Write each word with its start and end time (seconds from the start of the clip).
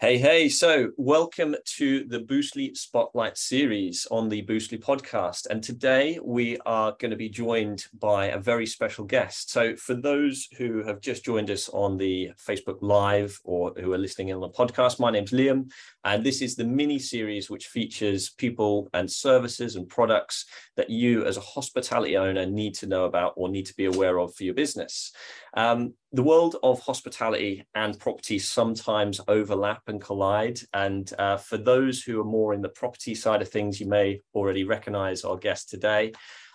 Hey, 0.00 0.16
hey. 0.16 0.48
So, 0.48 0.92
welcome 0.96 1.56
to 1.78 2.04
the 2.04 2.20
Boostly 2.20 2.72
Spotlight 2.76 3.36
series 3.36 4.06
on 4.12 4.28
the 4.28 4.42
Boostly 4.42 4.78
podcast. 4.80 5.48
And 5.50 5.60
today 5.60 6.20
we 6.22 6.56
are 6.64 6.94
going 7.00 7.10
to 7.10 7.16
be 7.16 7.28
joined 7.28 7.84
by 7.98 8.26
a 8.26 8.38
very 8.38 8.64
special 8.64 9.04
guest. 9.04 9.50
So, 9.50 9.74
for 9.74 9.94
those 9.94 10.46
who 10.56 10.84
have 10.84 11.00
just 11.00 11.24
joined 11.24 11.50
us 11.50 11.68
on 11.70 11.96
the 11.96 12.30
Facebook 12.38 12.78
Live 12.80 13.40
or 13.42 13.72
who 13.76 13.92
are 13.92 13.98
listening 13.98 14.28
in 14.28 14.36
on 14.36 14.40
the 14.40 14.50
podcast, 14.50 15.00
my 15.00 15.10
name's 15.10 15.32
Liam. 15.32 15.68
And 16.04 16.22
this 16.22 16.42
is 16.42 16.54
the 16.54 16.64
mini 16.64 17.00
series 17.00 17.50
which 17.50 17.66
features 17.66 18.30
people 18.30 18.88
and 18.94 19.10
services 19.10 19.74
and 19.74 19.88
products 19.88 20.44
that 20.76 20.90
you, 20.90 21.24
as 21.24 21.38
a 21.38 21.40
hospitality 21.40 22.16
owner, 22.16 22.46
need 22.46 22.74
to 22.76 22.86
know 22.86 23.06
about 23.06 23.32
or 23.34 23.48
need 23.48 23.66
to 23.66 23.74
be 23.74 23.86
aware 23.86 24.20
of 24.20 24.32
for 24.36 24.44
your 24.44 24.54
business. 24.54 25.10
Um, 25.54 25.94
the 26.12 26.22
world 26.22 26.56
of 26.62 26.80
hospitality 26.80 27.64
and 27.74 27.98
property 27.98 28.38
sometimes 28.38 29.20
overlap 29.28 29.82
and 29.88 30.00
collide. 30.00 30.58
And 30.72 31.10
uh, 31.18 31.36
for 31.36 31.58
those 31.58 32.02
who 32.02 32.20
are 32.20 32.24
more 32.24 32.54
in 32.54 32.62
the 32.62 32.70
property 32.70 33.14
side 33.14 33.42
of 33.42 33.48
things, 33.48 33.78
you 33.78 33.86
may 33.86 34.22
already 34.34 34.64
recognize 34.64 35.24
our 35.24 35.36
guest 35.36 35.68
today. 35.68 36.12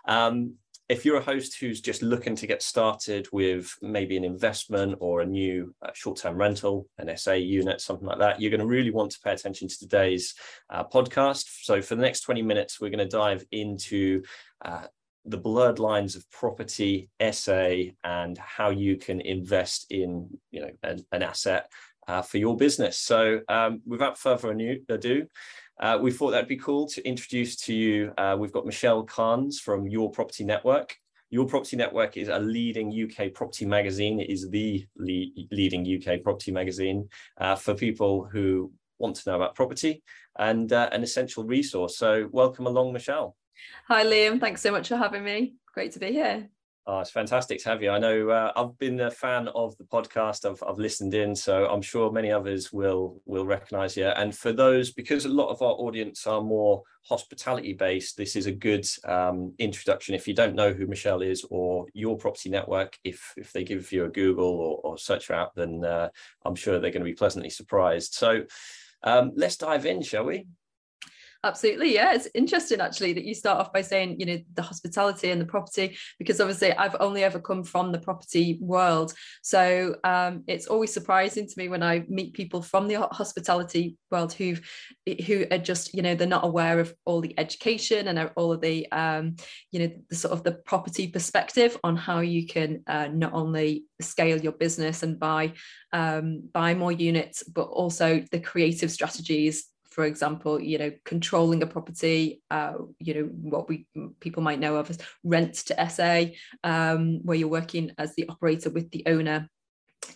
Um, 0.07 0.55
if 0.89 1.05
you're 1.05 1.17
a 1.17 1.23
host 1.23 1.57
who's 1.59 1.81
just 1.81 2.01
looking 2.01 2.35
to 2.35 2.47
get 2.47 2.61
started 2.61 3.27
with 3.31 3.73
maybe 3.81 4.17
an 4.17 4.25
investment 4.25 4.95
or 4.99 5.21
a 5.21 5.25
new 5.25 5.73
uh, 5.81 5.91
short-term 5.93 6.35
rental, 6.35 6.87
an 6.97 7.15
SA 7.15 7.33
unit, 7.33 7.79
something 7.79 8.07
like 8.07 8.19
that, 8.19 8.41
you're 8.41 8.51
going 8.51 8.59
to 8.59 8.67
really 8.67 8.91
want 8.91 9.11
to 9.11 9.19
pay 9.21 9.31
attention 9.31 9.67
to 9.67 9.79
today's 9.79 10.35
uh, 10.69 10.83
podcast. 10.83 11.45
So 11.63 11.81
for 11.81 11.95
the 11.95 12.01
next 12.01 12.21
20 12.21 12.41
minutes, 12.41 12.81
we're 12.81 12.89
going 12.89 12.99
to 12.99 13.17
dive 13.17 13.45
into 13.51 14.23
uh, 14.63 14.87
the 15.25 15.37
blurred 15.37 15.79
lines 15.79 16.15
of 16.15 16.29
property, 16.31 17.09
SA, 17.31 17.69
and 18.03 18.37
how 18.37 18.69
you 18.69 18.97
can 18.97 19.21
invest 19.21 19.87
in 19.89 20.29
you 20.51 20.61
know 20.61 20.71
an, 20.83 21.05
an 21.11 21.23
asset 21.23 21.69
uh, 22.07 22.21
for 22.21 22.37
your 22.37 22.57
business. 22.57 22.99
So 22.99 23.41
um, 23.47 23.81
without 23.85 24.17
further 24.17 24.51
ado, 24.89 25.27
uh, 25.79 25.97
we 26.01 26.11
thought 26.11 26.31
that'd 26.31 26.47
be 26.47 26.57
cool 26.57 26.87
to 26.87 27.07
introduce 27.07 27.55
to 27.57 27.73
you. 27.73 28.13
Uh, 28.17 28.35
we've 28.37 28.51
got 28.51 28.65
Michelle 28.65 29.03
Cairns 29.03 29.59
from 29.59 29.87
Your 29.87 30.11
Property 30.11 30.43
Network. 30.43 30.95
Your 31.29 31.47
Property 31.47 31.77
Network 31.77 32.15
is 32.15 32.27
a 32.27 32.39
leading 32.39 32.91
UK 32.91 33.33
property 33.33 33.65
magazine. 33.65 34.19
It 34.19 34.29
is 34.29 34.49
the 34.49 34.85
lead, 34.97 35.47
leading 35.51 35.81
UK 35.81 36.21
property 36.21 36.51
magazine 36.51 37.09
uh, 37.39 37.55
for 37.55 37.73
people 37.73 38.29
who 38.31 38.71
want 38.99 39.15
to 39.15 39.29
know 39.29 39.35
about 39.37 39.55
property 39.55 40.03
and 40.37 40.71
uh, 40.71 40.89
an 40.91 41.03
essential 41.03 41.43
resource. 41.43 41.97
So 41.97 42.29
welcome 42.31 42.67
along, 42.67 42.93
Michelle. 42.93 43.35
Hi, 43.87 44.03
Liam. 44.03 44.39
Thanks 44.39 44.61
so 44.61 44.71
much 44.71 44.87
for 44.87 44.97
having 44.97 45.23
me. 45.23 45.55
Great 45.73 45.91
to 45.93 45.99
be 45.99 46.11
here. 46.11 46.49
Oh, 46.85 46.99
it's 46.99 47.11
fantastic 47.11 47.63
to 47.63 47.69
have 47.69 47.81
you. 47.81 47.91
I 47.91 47.97
know 47.97 48.29
uh, 48.29 48.51
I've 48.57 48.77
been 48.77 48.99
a 48.99 49.09
fan 49.09 49.47
of 49.55 49.77
the 49.77 49.85
podcast. 49.85 50.43
I've, 50.43 50.61
I've 50.67 50.79
listened 50.79 51.13
in, 51.13 51.33
so 51.33 51.65
I'm 51.69 51.81
sure 51.81 52.11
many 52.11 52.29
others 52.29 52.73
will 52.73 53.21
will 53.25 53.45
recognise 53.45 53.95
you. 53.95 54.07
And 54.07 54.35
for 54.35 54.51
those, 54.51 54.91
because 54.91 55.23
a 55.23 55.29
lot 55.29 55.47
of 55.47 55.61
our 55.61 55.71
audience 55.71 56.27
are 56.27 56.41
more 56.41 56.83
hospitality 57.07 57.71
based, 57.71 58.17
this 58.17 58.35
is 58.35 58.47
a 58.47 58.51
good 58.51 58.85
um, 59.05 59.53
introduction. 59.59 60.13
If 60.13 60.27
you 60.27 60.33
don't 60.33 60.55
know 60.55 60.73
who 60.73 60.85
Michelle 60.85 61.21
is 61.21 61.45
or 61.49 61.85
your 61.93 62.17
property 62.17 62.49
network, 62.49 62.97
if 63.05 63.33
if 63.37 63.53
they 63.53 63.63
give 63.63 63.89
you 63.93 64.03
a 64.03 64.09
Google 64.09 64.45
or, 64.45 64.81
or 64.83 64.97
search 64.97 65.31
out, 65.31 65.55
then 65.55 65.85
uh, 65.85 66.09
I'm 66.43 66.55
sure 66.55 66.79
they're 66.79 66.91
going 66.91 67.05
to 67.05 67.09
be 67.09 67.13
pleasantly 67.13 67.49
surprised. 67.49 68.13
So 68.13 68.43
um, 69.03 69.31
let's 69.35 69.55
dive 69.55 69.85
in, 69.85 70.01
shall 70.01 70.25
we? 70.25 70.47
Absolutely. 71.45 71.93
Yeah. 71.93 72.13
It's 72.13 72.29
interesting 72.33 72.79
actually 72.79 73.11
that 73.13 73.25
you 73.25 73.35
start 73.35 73.59
off 73.59 73.73
by 73.73 73.81
saying, 73.81 74.17
you 74.17 74.25
know, 74.25 74.39
the 74.53 74.61
hospitality 74.61 75.29
and 75.29 75.41
the 75.41 75.45
property, 75.45 75.97
because 76.17 76.39
obviously 76.39 76.71
I've 76.71 76.95
only 77.01 77.21
ever 77.21 77.37
come 77.37 77.65
from 77.65 77.91
the 77.91 77.99
property 77.99 78.57
world. 78.61 79.13
So 79.41 79.97
um, 80.05 80.45
it's 80.47 80.67
always 80.67 80.93
surprising 80.93 81.45
to 81.45 81.53
me 81.57 81.67
when 81.67 81.83
I 81.83 82.05
meet 82.07 82.33
people 82.33 82.61
from 82.61 82.87
the 82.87 83.01
hospitality 83.11 83.97
world 84.09 84.31
who've, 84.31 84.61
who 85.27 85.45
are 85.51 85.57
just, 85.57 85.93
you 85.93 86.01
know, 86.01 86.15
they're 86.15 86.27
not 86.27 86.45
aware 86.45 86.79
of 86.79 86.95
all 87.03 87.19
the 87.19 87.37
education 87.37 88.07
and 88.07 88.31
all 88.37 88.53
of 88.53 88.61
the, 88.61 88.89
um, 88.93 89.35
you 89.71 89.79
know, 89.79 89.91
the 90.09 90.15
sort 90.15 90.31
of 90.31 90.43
the 90.43 90.53
property 90.53 91.09
perspective 91.09 91.77
on 91.83 91.97
how 91.97 92.21
you 92.21 92.47
can 92.47 92.83
uh, 92.87 93.09
not 93.11 93.33
only 93.33 93.83
scale 93.99 94.39
your 94.39 94.53
business 94.53 95.03
and 95.03 95.19
buy 95.19 95.51
um, 95.91 96.49
buy 96.53 96.73
more 96.73 96.91
units, 96.91 97.43
but 97.43 97.63
also 97.63 98.23
the 98.31 98.39
creative 98.39 98.89
strategies 98.91 99.65
for 99.93 100.05
example, 100.05 100.59
you 100.59 100.79
know, 100.79 100.91
controlling 101.05 101.61
a 101.61 101.67
property, 101.67 102.41
uh, 102.49 102.73
you 102.99 103.13
know, 103.13 103.23
what 103.23 103.69
we 103.69 103.85
people 104.19 104.41
might 104.41 104.59
know 104.59 104.75
of 104.75 104.89
as 104.89 104.97
rent 105.23 105.53
to 105.53 105.89
SA, 105.89 106.25
um, 106.63 107.19
where 107.23 107.37
you're 107.37 107.47
working 107.47 107.91
as 107.99 108.15
the 108.15 108.27
operator 108.27 108.71
with 108.71 108.89
the 108.89 109.03
owner 109.05 109.47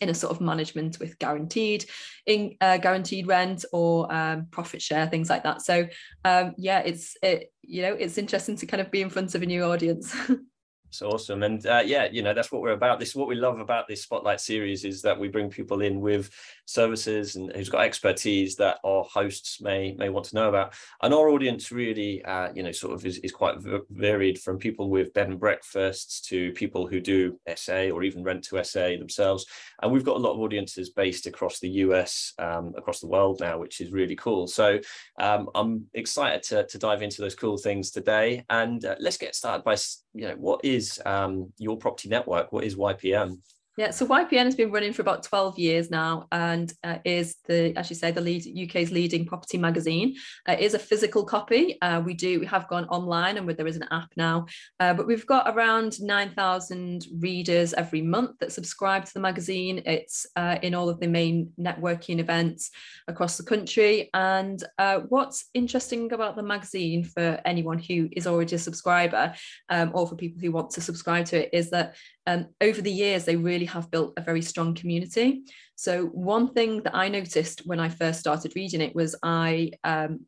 in 0.01 0.09
a 0.09 0.13
sort 0.13 0.31
of 0.31 0.41
management 0.41 0.99
with 0.99 1.17
guaranteed 1.19 1.85
in 2.25 2.55
uh, 2.59 2.77
guaranteed 2.77 3.27
rent 3.27 3.63
or 3.71 4.11
um, 4.13 4.47
profit 4.51 4.81
share 4.81 5.07
things 5.07 5.29
like 5.29 5.43
that. 5.43 5.61
So 5.61 5.88
um, 6.25 6.55
yeah 6.57 6.79
it's 6.79 7.15
it 7.21 7.51
you 7.61 7.83
know 7.83 7.94
it's 7.94 8.17
interesting 8.17 8.55
to 8.57 8.65
kind 8.65 8.81
of 8.81 8.91
be 8.91 9.01
in 9.01 9.09
front 9.09 9.35
of 9.35 9.41
a 9.44 9.45
new 9.45 9.63
audience 9.63 10.15
It's 10.90 11.02
awesome. 11.02 11.44
And 11.44 11.66
uh, 11.66 11.84
yeah, 11.86 12.08
you 12.12 12.24
know, 12.24 12.34
that's 12.34 12.52
what 12.52 12.62
we're 12.62 12.72
about. 12.72 13.00
This 13.00 13.09
is 13.09 13.16
what 13.16 13.28
we 13.28 13.36
love 13.36 13.59
about 13.59 13.88
this 13.88 14.03
Spotlight 14.03 14.40
series 14.40 14.86
is 14.86 15.02
that 15.02 15.20
we 15.20 15.28
bring 15.28 15.50
people 15.50 15.81
in 15.81 16.00
with 16.00 16.30
services 16.66 17.36
and 17.36 17.52
who's 17.53 17.70
got 17.70 17.84
expertise 17.84 18.56
that 18.56 18.80
our 18.84 19.03
hosts 19.03 19.62
may 19.62 19.94
may 19.98 20.09
want 20.09 20.25
to 20.28 20.36
know 20.36 20.48
about. 20.48 20.74
And 21.02 21.14
our 21.14 21.30
audience 21.30 21.72
really, 21.72 22.24
uh, 22.24 22.50
you 22.56 22.64
know, 22.64 22.72
sort 22.72 22.94
of 22.94 23.06
is, 23.06 23.18
is 23.20 23.34
quite 23.34 23.58
varied 23.90 24.40
from 24.40 24.58
people 24.58 24.90
with 24.90 25.14
bed 25.14 25.28
and 25.28 25.40
breakfasts 25.40 26.22
to 26.30 26.53
people 26.53 26.88
who 26.88 27.02
do 27.02 27.38
SA 27.56 27.90
or 27.90 28.04
even 28.04 28.24
rent 28.24 28.44
to 28.46 28.64
SA 28.64 28.90
themselves. 28.98 29.46
And 29.81 29.92
we've 29.92 30.06
got 30.06 30.16
a 30.16 30.19
lot 30.19 30.34
of 30.34 30.40
audiences 30.40 30.90
based 30.90 31.28
across 31.28 31.59
the 31.59 31.69
US, 31.69 32.34
um, 32.40 32.74
across 32.78 33.02
the 33.02 33.08
world 33.08 33.40
now, 33.42 33.58
which 33.58 33.81
is 33.81 33.92
really 33.92 34.16
cool. 34.16 34.48
So 34.48 34.80
um, 35.19 35.50
I'm 35.54 35.86
excited 35.94 36.44
to, 36.44 36.66
to 36.66 36.78
dive 36.78 37.02
into 37.02 37.22
those 37.22 37.36
cool 37.36 37.58
things 37.58 37.92
today. 37.92 38.46
And 38.50 38.84
uh, 38.86 38.96
let's 39.00 39.18
get 39.18 39.36
started 39.36 39.64
by, 39.64 39.75
you 40.14 40.30
know, 40.30 40.36
what 40.38 40.64
is 40.64 40.76
is 40.77 41.01
um, 41.05 41.51
your 41.57 41.77
property 41.77 42.09
network? 42.09 42.53
What 42.53 42.63
is 42.63 42.75
YPN? 42.75 43.39
Yeah, 43.77 43.91
so 43.91 44.07
YPN 44.07 44.45
has 44.45 44.55
been 44.55 44.71
running 44.71 44.91
for 44.91 45.03
about 45.03 45.21
12 45.21 45.59
years 45.59 45.91
now 45.91 46.25
and 46.31 46.73
uh, 46.83 46.97
is 47.05 47.35
the, 47.47 47.77
as 47.77 47.91
you 47.91 47.95
say, 47.95 48.09
the 48.09 48.19
lead 48.19 48.43
UK's 48.67 48.89
leading 48.89 49.23
property 49.23 49.59
magazine. 49.59 50.15
Uh, 50.49 50.55
is 50.57 50.73
a 50.73 50.79
physical 50.79 51.23
copy. 51.23 51.79
Uh, 51.79 52.01
we 52.03 52.15
do, 52.15 52.39
we 52.39 52.47
have 52.47 52.67
gone 52.69 52.85
online 52.85 53.38
and 53.38 53.47
there 53.47 53.67
is 53.67 53.75
an 53.75 53.85
app 53.91 54.09
now, 54.17 54.47
uh, 54.79 54.95
but 54.95 55.05
we've 55.05 55.27
got 55.27 55.55
around 55.55 56.01
9,000 56.01 57.05
readers 57.19 57.75
every 57.75 58.01
month 58.01 58.39
that 58.39 58.51
subscribe 58.51 59.05
to 59.05 59.13
the 59.13 59.19
magazine. 59.19 59.83
It's 59.85 60.25
uh, 60.35 60.57
in 60.63 60.73
all 60.73 60.89
of 60.89 60.99
the 60.99 61.07
main 61.07 61.51
networking 61.59 62.17
events 62.17 62.71
across 63.07 63.38
the 63.38 63.44
country. 63.44 64.09
And 64.15 64.63
uh, 64.79 65.01
what's 65.07 65.49
interesting 65.53 66.11
about 66.13 66.35
the 66.35 66.41
magazine 66.41 67.03
for 67.03 67.39
anyone 67.45 67.77
who 67.77 68.09
is 68.11 68.25
already 68.25 68.55
a 68.55 68.59
subscriber 68.59 69.35
um, 69.69 69.91
or 69.94 70.07
for 70.07 70.15
people 70.15 70.41
who 70.41 70.51
want 70.51 70.71
to 70.71 70.81
subscribe 70.81 71.27
to 71.27 71.44
it 71.44 71.49
is 71.53 71.69
that 71.69 71.95
um, 72.27 72.47
over 72.59 72.81
the 72.81 72.91
years, 72.91 73.23
they 73.23 73.38
really 73.38 73.65
have 73.65 73.89
built 73.89 74.13
a 74.17 74.21
very 74.21 74.41
strong 74.41 74.75
community. 74.75 75.43
So, 75.75 76.07
one 76.07 76.53
thing 76.53 76.83
that 76.83 76.93
I 76.93 77.07
noticed 77.07 77.61
when 77.65 77.79
I 77.79 77.88
first 77.88 78.19
started 78.19 78.53
reading 78.55 78.81
it 78.81 78.93
was 78.93 79.15
I 79.23 79.71
um, 79.85 80.19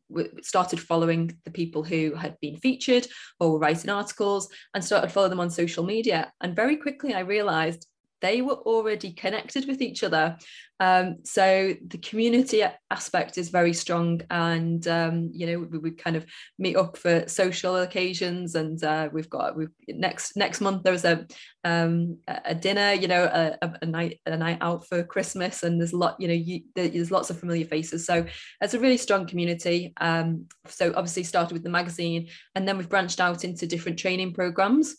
started 0.42 0.80
following 0.80 1.36
the 1.44 1.50
people 1.50 1.82
who 1.82 2.14
had 2.14 2.36
been 2.40 2.56
featured 2.56 3.06
or 3.38 3.52
were 3.52 3.58
writing 3.58 3.90
articles 3.90 4.48
and 4.74 4.82
started 4.82 5.12
following 5.12 5.30
them 5.30 5.40
on 5.40 5.50
social 5.50 5.84
media. 5.84 6.32
And 6.40 6.56
very 6.56 6.76
quickly, 6.76 7.12
I 7.12 7.20
realized 7.20 7.86
they 8.20 8.42
were 8.42 8.54
already 8.54 9.12
connected 9.12 9.66
with 9.66 9.80
each 9.80 10.02
other. 10.02 10.36
Um, 10.78 11.16
so 11.24 11.74
the 11.86 11.98
community 11.98 12.64
aspect 12.90 13.36
is 13.36 13.50
very 13.50 13.74
strong, 13.74 14.22
and 14.30 14.86
um, 14.88 15.30
you 15.32 15.46
know 15.46 15.58
we, 15.70 15.78
we, 15.78 15.90
kind 15.90 16.16
of 16.16 16.24
meet 16.58 16.76
up 16.76 16.96
for 16.96 17.28
social 17.28 17.76
occasions, 17.76 18.54
and 18.54 18.82
uh, 18.82 19.10
we've 19.12 19.28
got 19.28 19.56
we 19.56 19.66
next 19.88 20.36
next 20.36 20.62
month 20.62 20.82
there's 20.82 21.04
a 21.04 21.26
um, 21.64 22.18
a 22.26 22.54
dinner, 22.54 22.92
you 22.92 23.08
know, 23.08 23.24
a, 23.24 23.76
a, 23.82 23.86
night 23.86 24.20
a 24.24 24.36
night 24.36 24.58
out 24.62 24.86
for 24.86 25.02
Christmas, 25.02 25.62
and 25.62 25.78
there's 25.78 25.92
lot, 25.92 26.16
you 26.18 26.28
know, 26.28 26.34
you, 26.34 26.62
there's 26.74 27.10
lots 27.10 27.28
of 27.28 27.38
familiar 27.38 27.66
faces. 27.66 28.06
So 28.06 28.24
it's 28.62 28.74
a 28.74 28.80
really 28.80 28.96
strong 28.96 29.26
community. 29.26 29.92
Um, 30.00 30.46
so 30.66 30.94
obviously 30.96 31.24
started 31.24 31.52
with 31.52 31.62
the 31.62 31.68
magazine, 31.68 32.28
and 32.54 32.66
then 32.66 32.78
we've 32.78 32.88
branched 32.88 33.20
out 33.20 33.44
into 33.44 33.66
different 33.66 33.98
training 33.98 34.32
programs 34.32 34.96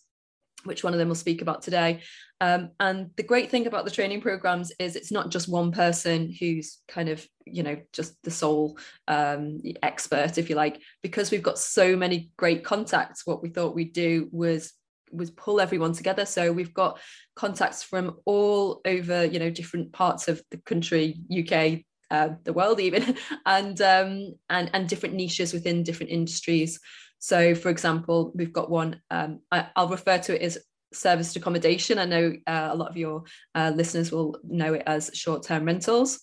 which 0.63 0.83
one 0.83 0.93
of 0.93 0.99
them 0.99 1.07
will 1.07 1.15
speak 1.15 1.41
about 1.41 1.61
today. 1.61 2.01
Um, 2.39 2.71
and 2.79 3.11
the 3.17 3.23
great 3.23 3.51
thing 3.51 3.67
about 3.67 3.85
the 3.85 3.91
training 3.91 4.21
programs 4.21 4.71
is 4.79 4.95
it's 4.95 5.11
not 5.11 5.29
just 5.29 5.47
one 5.47 5.71
person 5.71 6.33
who's 6.39 6.79
kind 6.87 7.09
of, 7.09 7.25
you 7.45 7.61
know, 7.61 7.77
just 7.93 8.21
the 8.23 8.31
sole 8.31 8.77
um, 9.07 9.61
expert, 9.83 10.37
if 10.37 10.49
you 10.49 10.55
like, 10.55 10.81
because 11.03 11.29
we've 11.29 11.43
got 11.43 11.59
so 11.59 11.95
many 11.95 12.31
great 12.37 12.63
contacts. 12.63 13.25
What 13.25 13.43
we 13.43 13.49
thought 13.49 13.75
we'd 13.75 13.93
do 13.93 14.27
was 14.31 14.73
was 15.11 15.29
pull 15.31 15.59
everyone 15.59 15.93
together. 15.93 16.25
So 16.25 16.51
we've 16.51 16.73
got 16.73 16.99
contacts 17.35 17.83
from 17.83 18.17
all 18.25 18.81
over, 18.85 19.25
you 19.25 19.39
know, 19.39 19.49
different 19.49 19.91
parts 19.91 20.27
of 20.27 20.41
the 20.51 20.57
country, 20.57 21.21
UK, 21.29 21.83
uh, 22.09 22.35
the 22.43 22.53
world 22.53 22.79
even, 22.79 23.17
and 23.45 23.79
um, 23.81 24.33
and 24.49 24.69
and 24.73 24.89
different 24.89 25.15
niches 25.15 25.53
within 25.53 25.83
different 25.83 26.11
industries. 26.11 26.79
So, 27.21 27.53
for 27.53 27.69
example, 27.69 28.31
we've 28.33 28.51
got 28.51 28.71
one, 28.71 28.99
um, 29.11 29.41
I, 29.51 29.67
will 29.77 29.89
refer 29.89 30.17
to 30.17 30.35
it 30.35 30.41
as 30.41 30.57
serviced 30.91 31.35
accommodation. 31.35 31.99
I 31.99 32.05
know 32.05 32.33
uh, 32.47 32.69
a 32.71 32.75
lot 32.75 32.89
of 32.89 32.97
your 32.97 33.23
uh, 33.53 33.71
listeners 33.75 34.11
will 34.11 34.37
know 34.43 34.73
it 34.73 34.83
as 34.87 35.11
short 35.13 35.43
term 35.43 35.65
rentals. 35.65 36.19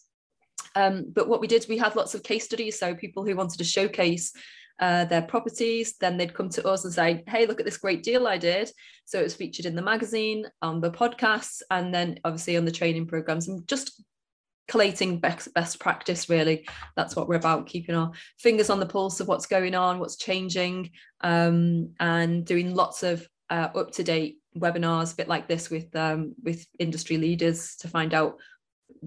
Um, 0.75 1.07
but 1.15 1.29
what 1.29 1.41
we 1.41 1.47
did, 1.47 1.65
we 1.69 1.79
had 1.79 1.95
lots 1.95 2.15
of 2.15 2.25
case 2.25 2.47
studies. 2.47 2.81
So 2.81 2.97
people 2.97 3.25
who 3.25 3.37
wanted 3.37 3.59
to 3.59 3.65
showcase 3.65 4.33
uh, 4.81 5.05
their 5.05 5.23
properties, 5.23 5.95
then 6.01 6.17
they'd 6.17 6.35
come 6.35 6.49
to 6.51 6.67
us 6.67 6.85
and 6.85 6.93
say, 6.93 7.23
hey, 7.29 7.47
look 7.47 7.61
at 7.61 7.67
this 7.67 7.79
great 7.79 8.03
deal 8.03 8.27
I 8.27 8.37
did. 8.37 8.69
So 9.05 9.21
it 9.21 9.25
was 9.25 9.37
featured 9.37 9.67
in 9.67 9.77
the 9.77 9.83
magazine, 9.83 10.47
on 10.63 10.81
the 10.81 10.91
podcasts, 10.91 11.63
and 11.71 11.95
then 11.95 12.19
obviously 12.25 12.57
on 12.57 12.65
the 12.65 12.73
training 12.73 13.07
programs 13.07 13.47
and 13.47 13.67
just 13.69 14.03
collating 14.69 15.19
best, 15.19 15.53
best 15.55 15.81
practice 15.81 16.29
really. 16.29 16.69
That's 16.97 17.17
what 17.17 17.29
we're 17.29 17.37
about 17.37 17.67
keeping 17.67 17.95
our 17.95 18.13
fingers 18.39 18.71
on 18.71 18.79
the 18.79 18.87
pulse 18.87 19.19
of 19.21 19.29
what's 19.29 19.47
going 19.47 19.75
on 19.75 19.99
what's 19.99 20.17
changing 20.17 20.91
um, 21.23 21.91
and 21.99 22.45
doing 22.45 22.75
lots 22.75 23.03
of 23.03 23.27
uh, 23.51 23.69
up-to-date 23.75 24.39
webinars 24.57 25.13
a 25.13 25.17
bit 25.17 25.29
like 25.29 25.49
this 25.49 25.71
with 25.71 25.95
um, 25.97 26.35
with 26.43 26.67
industry 26.79 27.17
leaders 27.17 27.77
to 27.77 27.89
find 27.89 28.13
out 28.15 28.37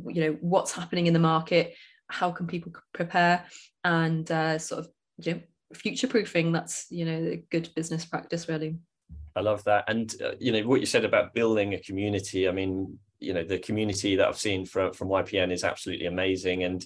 you 0.07 0.21
know 0.21 0.37
what's 0.41 0.71
happening 0.71 1.07
in 1.07 1.13
the 1.13 1.19
market 1.19 1.75
how 2.07 2.31
can 2.31 2.47
people 2.47 2.71
prepare 2.93 3.45
and 3.83 4.31
uh, 4.31 4.57
sort 4.57 4.79
of 4.79 4.89
you 5.17 5.33
know 5.33 5.41
future 5.73 6.07
proofing 6.07 6.51
that's 6.51 6.87
you 6.89 7.05
know 7.05 7.31
a 7.31 7.43
good 7.51 7.69
business 7.75 8.05
practice 8.05 8.49
really. 8.49 8.75
I 9.33 9.39
love 9.39 9.63
that. 9.63 9.85
And 9.87 10.13
uh, 10.21 10.31
you 10.39 10.51
know 10.51 10.67
what 10.67 10.81
you 10.81 10.85
said 10.85 11.05
about 11.05 11.33
building 11.33 11.73
a 11.73 11.79
community 11.79 12.49
i 12.49 12.51
mean 12.51 12.99
you 13.21 13.33
know 13.33 13.43
the 13.43 13.59
community 13.59 14.15
that 14.15 14.27
i've 14.27 14.37
seen 14.37 14.65
from 14.65 14.91
from 14.91 15.09
ypn 15.09 15.51
is 15.51 15.63
absolutely 15.63 16.07
amazing. 16.07 16.63
And 16.63 16.83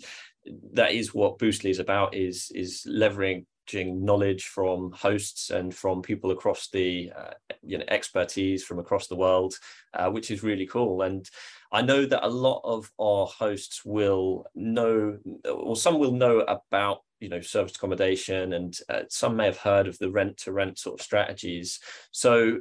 that 0.74 0.92
is 0.92 1.14
what 1.14 1.40
boostly 1.40 1.72
is 1.72 1.80
about 1.80 2.14
is 2.14 2.52
is 2.54 2.86
leveraging 2.88 3.46
knowledge 3.74 4.46
from 4.46 4.92
hosts 4.92 5.50
and 5.50 5.74
from 5.74 6.04
people 6.04 6.30
across 6.30 6.70
the 6.70 7.12
uh, 7.18 7.34
you 7.64 7.80
know 7.80 7.86
expertise 7.88 8.64
from 8.64 8.78
across 8.78 9.08
the 9.08 9.16
world 9.16 9.58
uh, 9.96 10.10
which 10.10 10.30
is 10.30 10.44
really 10.44 10.68
cool. 10.68 11.02
And 11.02 11.28
i 11.72 11.82
know 11.82 12.06
that 12.06 12.26
a 12.26 12.30
lot 12.30 12.62
of 12.64 12.92
our 13.00 13.26
hosts 13.26 13.84
will 13.84 14.46
know 14.54 15.18
or 15.52 15.76
some 15.76 15.98
will 15.98 16.12
know 16.12 16.40
about 16.42 17.00
you 17.20 17.30
know 17.30 17.42
service 17.42 17.76
accommodation 17.76 18.54
and 18.54 18.78
uh, 18.90 19.02
some 19.10 19.36
may 19.36 19.46
have 19.46 19.58
heard 19.58 19.88
of 19.88 19.98
the 19.98 20.12
rent 20.12 20.38
to 20.38 20.52
rent 20.52 20.78
sort 20.78 21.00
of 21.00 21.04
strategies. 21.04 21.80
So 22.12 22.60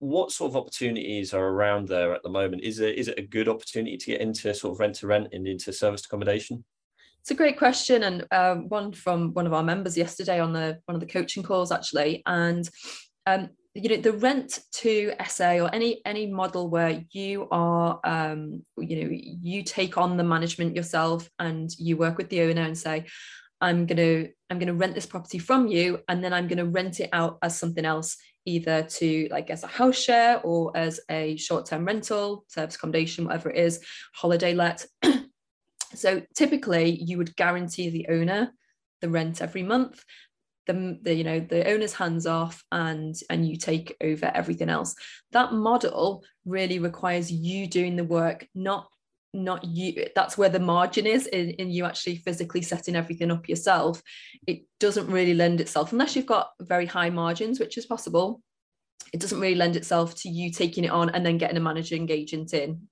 what 0.00 0.32
sort 0.32 0.50
of 0.50 0.56
opportunities 0.56 1.32
are 1.32 1.46
around 1.46 1.86
there 1.86 2.12
at 2.12 2.22
the 2.22 2.28
moment? 2.28 2.62
Is 2.62 2.80
it 2.80 2.98
is 2.98 3.08
it 3.08 3.18
a 3.18 3.22
good 3.22 3.48
opportunity 3.48 3.96
to 3.96 4.06
get 4.06 4.20
into 4.20 4.52
sort 4.54 4.74
of 4.74 4.80
rent 4.80 4.96
to 4.96 5.06
rent 5.06 5.28
and 5.32 5.46
into 5.46 5.72
service 5.72 6.04
accommodation? 6.04 6.64
It's 7.20 7.30
a 7.30 7.34
great 7.34 7.58
question, 7.58 8.02
and 8.02 8.26
uh, 8.30 8.56
one 8.56 8.92
from 8.92 9.34
one 9.34 9.46
of 9.46 9.52
our 9.52 9.62
members 9.62 9.96
yesterday 9.96 10.40
on 10.40 10.52
the 10.52 10.78
one 10.86 10.96
of 10.96 11.00
the 11.00 11.06
coaching 11.06 11.42
calls 11.42 11.70
actually, 11.70 12.22
and 12.26 12.68
um, 13.26 13.50
you 13.74 13.90
know 13.90 14.00
the 14.00 14.14
rent 14.14 14.60
to 14.72 15.12
SA 15.28 15.58
or 15.58 15.74
any 15.74 16.00
any 16.06 16.26
model 16.26 16.70
where 16.70 17.04
you 17.12 17.46
are 17.50 18.00
um, 18.04 18.64
you 18.78 19.04
know 19.04 19.10
you 19.12 19.62
take 19.62 19.98
on 19.98 20.16
the 20.16 20.24
management 20.24 20.74
yourself 20.74 21.28
and 21.38 21.70
you 21.78 21.96
work 21.96 22.16
with 22.16 22.30
the 22.30 22.40
owner 22.40 22.62
and 22.62 22.76
say 22.76 23.04
I'm 23.60 23.86
going 23.86 23.98
to 23.98 24.30
I'm 24.48 24.58
going 24.58 24.68
to 24.68 24.74
rent 24.74 24.94
this 24.94 25.06
property 25.06 25.38
from 25.38 25.68
you 25.68 26.00
and 26.08 26.24
then 26.24 26.32
I'm 26.32 26.48
going 26.48 26.58
to 26.58 26.64
rent 26.64 27.00
it 27.00 27.10
out 27.12 27.38
as 27.42 27.58
something 27.58 27.84
else 27.84 28.16
either 28.46 28.82
to 28.84 29.28
like 29.30 29.50
as 29.50 29.64
a 29.64 29.68
house 29.68 29.98
share 29.98 30.40
or 30.42 30.76
as 30.76 31.00
a 31.10 31.36
short-term 31.36 31.84
rental 31.84 32.44
service 32.48 32.76
accommodation 32.76 33.24
whatever 33.24 33.50
it 33.50 33.58
is 33.58 33.80
holiday 34.14 34.54
let 34.54 34.86
So 35.94 36.22
typically 36.34 36.90
you 37.02 37.18
would 37.18 37.36
guarantee 37.36 37.90
the 37.90 38.06
owner 38.08 38.52
the 39.00 39.08
rent 39.08 39.42
every 39.42 39.62
month. 39.62 40.04
The, 40.66 40.98
the 41.02 41.14
you 41.14 41.24
know 41.24 41.40
the 41.40 41.68
owner's 41.68 41.94
hands 41.94 42.26
off 42.26 42.62
and 42.70 43.16
and 43.28 43.48
you 43.48 43.56
take 43.56 43.96
over 44.00 44.30
everything 44.32 44.68
else 44.68 44.94
that 45.32 45.52
model 45.52 46.22
really 46.44 46.78
requires 46.78 47.32
you 47.32 47.66
doing 47.66 47.96
the 47.96 48.04
work 48.04 48.46
not 48.54 48.86
not 49.32 49.64
you 49.64 50.06
that's 50.14 50.36
where 50.36 50.48
the 50.48 50.58
margin 50.58 51.06
is 51.06 51.26
in, 51.26 51.50
in 51.50 51.70
you 51.70 51.84
actually 51.84 52.16
physically 52.16 52.62
setting 52.62 52.96
everything 52.96 53.30
up 53.30 53.48
yourself 53.48 54.02
it 54.46 54.62
doesn't 54.80 55.06
really 55.06 55.34
lend 55.34 55.60
itself 55.60 55.92
unless 55.92 56.16
you've 56.16 56.26
got 56.26 56.50
very 56.60 56.86
high 56.86 57.10
margins 57.10 57.60
which 57.60 57.78
is 57.78 57.86
possible 57.86 58.42
it 59.12 59.20
doesn't 59.20 59.40
really 59.40 59.54
lend 59.54 59.76
itself 59.76 60.14
to 60.14 60.28
you 60.28 60.50
taking 60.50 60.84
it 60.84 60.90
on 60.90 61.10
and 61.10 61.24
then 61.24 61.38
getting 61.38 61.56
a 61.56 61.60
managing 61.60 62.10
agent 62.10 62.52
in 62.52 62.88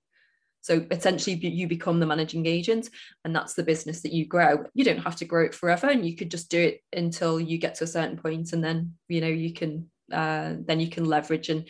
so 0.61 0.85
essentially, 0.91 1.35
you 1.35 1.67
become 1.67 1.99
the 1.99 2.05
managing 2.05 2.45
agent, 2.45 2.89
and 3.23 3.33
that's 3.33 3.53
the 3.53 3.63
business 3.63 4.01
that 4.01 4.11
you 4.11 4.25
grow. 4.25 4.65
You 4.73 4.83
don't 4.83 4.97
have 4.99 5.15
to 5.17 5.25
grow 5.25 5.45
it 5.45 5.55
forever, 5.55 5.87
and 5.87 6.05
you 6.05 6.15
could 6.15 6.29
just 6.29 6.51
do 6.51 6.59
it 6.59 6.81
until 6.91 7.39
you 7.39 7.57
get 7.57 7.75
to 7.75 7.85
a 7.85 7.87
certain 7.87 8.17
point, 8.17 8.51
and 8.51 8.63
then 8.63 8.95
you 9.07 9.21
know 9.21 9.27
you 9.27 9.53
can 9.53 9.89
uh, 10.11 10.55
then 10.65 10.79
you 10.79 10.89
can 10.89 11.05
leverage 11.05 11.49
and 11.49 11.67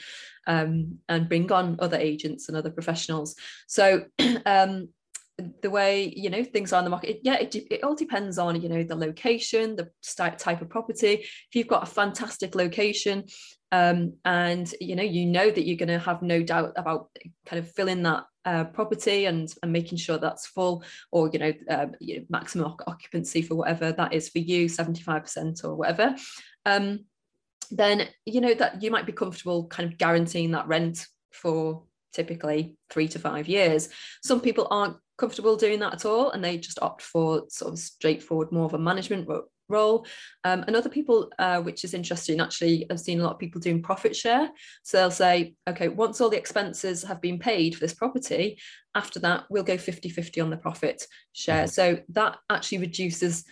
um, 0.47 0.99
and 1.07 1.29
bring 1.29 1.51
on 1.51 1.77
other 1.79 1.97
agents 1.97 2.47
and 2.47 2.57
other 2.57 2.71
professionals. 2.71 3.35
So 3.67 4.05
um, 4.45 4.89
the 5.61 5.69
way 5.69 6.13
you 6.15 6.29
know 6.29 6.43
things 6.43 6.73
are 6.73 6.79
in 6.79 6.83
the 6.83 6.89
market 6.89 7.19
yeah 7.23 7.35
it, 7.35 7.55
it 7.55 7.83
all 7.83 7.95
depends 7.95 8.37
on 8.37 8.61
you 8.61 8.69
know 8.69 8.83
the 8.83 8.95
location 8.95 9.75
the 9.75 9.89
type 10.37 10.61
of 10.61 10.69
property 10.69 11.13
if 11.13 11.47
you've 11.53 11.67
got 11.67 11.83
a 11.83 11.85
fantastic 11.85 12.55
location 12.55 13.23
um, 13.71 14.13
and 14.25 14.73
you 14.81 14.95
know 14.95 15.03
you 15.03 15.25
know 15.25 15.49
that 15.49 15.65
you're 15.65 15.77
going 15.77 15.87
to 15.87 15.99
have 15.99 16.21
no 16.21 16.41
doubt 16.41 16.73
about 16.75 17.09
kind 17.45 17.59
of 17.59 17.71
filling 17.71 18.03
that 18.03 18.23
uh, 18.45 18.63
property 18.63 19.25
and, 19.25 19.53
and 19.61 19.71
making 19.71 19.97
sure 19.97 20.17
that's 20.17 20.47
full 20.47 20.83
or 21.11 21.29
you 21.31 21.39
know, 21.39 21.53
uh, 21.69 21.87
you 21.99 22.17
know 22.17 22.25
maximum 22.29 22.73
occupancy 22.87 23.41
for 23.41 23.55
whatever 23.55 23.91
that 23.91 24.13
is 24.13 24.29
for 24.29 24.39
you 24.39 24.65
75% 24.65 25.63
or 25.63 25.75
whatever 25.75 26.15
um, 26.65 27.05
then 27.71 28.07
you 28.25 28.41
know 28.41 28.53
that 28.53 28.81
you 28.81 28.91
might 28.91 29.05
be 29.05 29.11
comfortable 29.11 29.67
kind 29.67 29.91
of 29.91 29.97
guaranteeing 29.97 30.51
that 30.51 30.67
rent 30.67 31.05
for 31.31 31.83
typically 32.13 32.75
three 32.89 33.07
to 33.07 33.19
five 33.19 33.47
years 33.47 33.89
some 34.23 34.41
people 34.41 34.67
aren't 34.71 34.97
comfortable 35.17 35.55
doing 35.55 35.79
that 35.79 35.93
at 35.93 36.05
all 36.05 36.31
and 36.31 36.43
they 36.43 36.57
just 36.57 36.81
opt 36.81 37.01
for 37.01 37.43
sort 37.49 37.71
of 37.71 37.77
straightforward 37.77 38.51
more 38.51 38.65
of 38.65 38.73
a 38.73 38.79
management 38.79 39.27
role. 39.69 40.05
Um, 40.43 40.63
and 40.67 40.75
other 40.75 40.89
people, 40.89 41.31
uh, 41.39 41.61
which 41.61 41.83
is 41.83 41.93
interesting, 41.93 42.41
actually, 42.41 42.85
I've 42.89 42.99
seen 42.99 43.19
a 43.19 43.23
lot 43.23 43.33
of 43.33 43.39
people 43.39 43.61
doing 43.61 43.81
profit 43.81 44.15
share. 44.15 44.49
So 44.83 44.97
they'll 44.97 45.11
say, 45.11 45.53
okay, 45.69 45.87
once 45.87 46.19
all 46.19 46.29
the 46.29 46.37
expenses 46.37 47.03
have 47.03 47.21
been 47.21 47.39
paid 47.39 47.75
for 47.75 47.81
this 47.81 47.93
property, 47.93 48.59
after 48.95 49.19
that, 49.19 49.45
we'll 49.49 49.63
go 49.63 49.77
50 49.77 50.09
50 50.09 50.41
on 50.41 50.49
the 50.49 50.57
profit 50.57 51.05
share. 51.33 51.65
Mm-hmm. 51.65 51.71
So 51.71 51.99
that 52.09 52.37
actually 52.49 52.79
reduces 52.79 53.45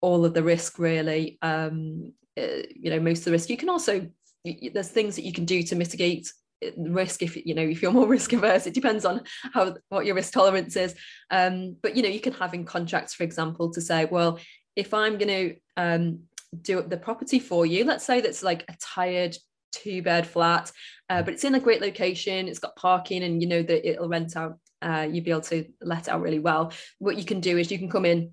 all 0.00 0.24
of 0.24 0.34
the 0.34 0.42
risk, 0.42 0.78
really. 0.78 1.38
Um, 1.42 2.12
uh, 2.38 2.62
you 2.74 2.90
know, 2.90 3.00
most 3.00 3.20
of 3.20 3.24
the 3.26 3.32
risk. 3.32 3.50
You 3.50 3.56
can 3.56 3.68
also, 3.68 4.08
there's 4.44 4.88
things 4.88 5.16
that 5.16 5.24
you 5.24 5.32
can 5.32 5.44
do 5.44 5.62
to 5.64 5.76
mitigate 5.76 6.32
risk 6.78 7.22
if 7.22 7.36
you 7.36 7.54
know 7.54 7.62
if 7.62 7.82
you're 7.82 7.92
more 7.92 8.08
risk 8.16 8.32
averse 8.32 8.66
it 8.66 8.72
depends 8.72 9.04
on 9.04 9.20
how 9.52 9.76
what 9.90 10.06
your 10.06 10.14
risk 10.14 10.32
tolerance 10.32 10.74
is 10.74 10.94
um, 11.30 11.76
but 11.82 11.94
you 11.94 12.02
know 12.02 12.08
you 12.08 12.18
can 12.18 12.32
have 12.32 12.54
in 12.54 12.64
contracts 12.64 13.12
for 13.12 13.24
example 13.24 13.70
to 13.70 13.78
say 13.78 14.06
well 14.06 14.38
if 14.76 14.92
I'm 14.92 15.18
going 15.18 15.28
to 15.28 15.56
um, 15.76 16.20
do 16.62 16.82
the 16.82 16.98
property 16.98 17.40
for 17.40 17.66
you, 17.66 17.84
let's 17.84 18.04
say 18.04 18.20
that's 18.20 18.42
like 18.42 18.64
a 18.68 18.76
tired 18.80 19.36
two 19.72 20.02
bed 20.02 20.26
flat, 20.26 20.70
uh, 21.10 21.22
but 21.22 21.34
it's 21.34 21.44
in 21.44 21.54
a 21.54 21.60
great 21.60 21.80
location, 21.80 22.46
it's 22.46 22.58
got 22.58 22.76
parking, 22.76 23.24
and 23.24 23.42
you 23.42 23.48
know 23.48 23.62
that 23.62 23.88
it'll 23.88 24.08
rent 24.08 24.36
out. 24.36 24.58
Uh, 24.82 25.08
you'll 25.10 25.24
be 25.24 25.30
able 25.30 25.40
to 25.40 25.64
let 25.80 26.08
out 26.08 26.20
really 26.20 26.38
well. 26.38 26.72
What 26.98 27.16
you 27.16 27.24
can 27.24 27.40
do 27.40 27.56
is 27.56 27.70
you 27.70 27.78
can 27.78 27.90
come 27.90 28.04
in, 28.04 28.32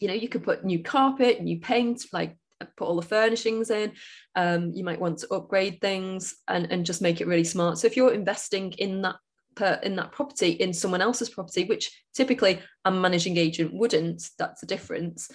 you 0.00 0.08
know, 0.08 0.14
you 0.14 0.28
could 0.28 0.42
put 0.42 0.64
new 0.64 0.82
carpet, 0.82 1.40
new 1.40 1.60
paint, 1.60 2.04
like 2.12 2.36
put 2.80 2.88
all 2.88 2.96
the 2.96 3.02
furnishings 3.02 3.70
in. 3.70 3.92
Um, 4.34 4.72
you 4.74 4.82
might 4.84 5.00
want 5.00 5.18
to 5.18 5.32
upgrade 5.32 5.80
things 5.80 6.34
and, 6.48 6.66
and 6.72 6.84
just 6.84 7.02
make 7.02 7.20
it 7.20 7.28
really 7.28 7.44
smart. 7.44 7.78
So 7.78 7.86
if 7.86 7.96
you're 7.96 8.12
investing 8.12 8.72
in 8.72 9.02
that 9.02 9.16
per, 9.54 9.78
in 9.82 9.94
that 9.96 10.12
property 10.12 10.50
in 10.50 10.72
someone 10.72 11.00
else's 11.00 11.30
property, 11.30 11.64
which 11.64 11.90
typically 12.14 12.60
a 12.84 12.90
managing 12.90 13.36
agent 13.36 13.72
wouldn't, 13.72 14.22
that's 14.38 14.60
the 14.60 14.66
difference 14.66 15.30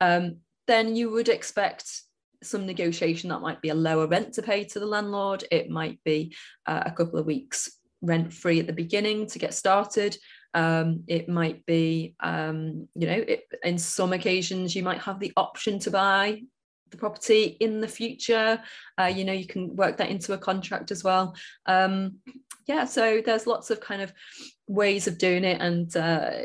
um, 0.00 0.38
then 0.66 0.96
you 0.96 1.10
would 1.10 1.28
expect 1.28 2.02
some 2.42 2.66
negotiation 2.66 3.28
that 3.30 3.40
might 3.40 3.60
be 3.60 3.68
a 3.68 3.74
lower 3.74 4.06
rent 4.06 4.34
to 4.34 4.42
pay 4.42 4.64
to 4.64 4.80
the 4.80 4.86
landlord. 4.86 5.44
It 5.50 5.68
might 5.68 6.02
be 6.04 6.34
uh, 6.66 6.82
a 6.86 6.90
couple 6.90 7.18
of 7.18 7.26
weeks 7.26 7.70
rent 8.02 8.32
free 8.32 8.60
at 8.60 8.66
the 8.66 8.72
beginning 8.72 9.26
to 9.26 9.38
get 9.38 9.52
started. 9.52 10.16
Um, 10.54 11.04
it 11.06 11.28
might 11.28 11.66
be, 11.66 12.14
um, 12.20 12.88
you 12.94 13.06
know, 13.06 13.24
it, 13.28 13.44
in 13.62 13.78
some 13.78 14.12
occasions 14.12 14.74
you 14.74 14.82
might 14.82 15.00
have 15.00 15.20
the 15.20 15.32
option 15.36 15.78
to 15.80 15.90
buy 15.90 16.42
the 16.90 16.96
property 16.96 17.56
in 17.60 17.80
the 17.80 17.88
future. 17.88 18.60
Uh, 18.98 19.04
you 19.06 19.24
know, 19.24 19.32
you 19.32 19.46
can 19.46 19.76
work 19.76 19.96
that 19.98 20.10
into 20.10 20.32
a 20.32 20.38
contract 20.38 20.90
as 20.90 21.04
well. 21.04 21.34
Um, 21.66 22.18
yeah, 22.66 22.84
so 22.84 23.20
there's 23.24 23.46
lots 23.46 23.70
of 23.70 23.80
kind 23.80 24.02
of 24.02 24.12
ways 24.68 25.08
of 25.08 25.18
doing 25.18 25.44
it, 25.44 25.60
and 25.60 25.96
uh, 25.96 26.42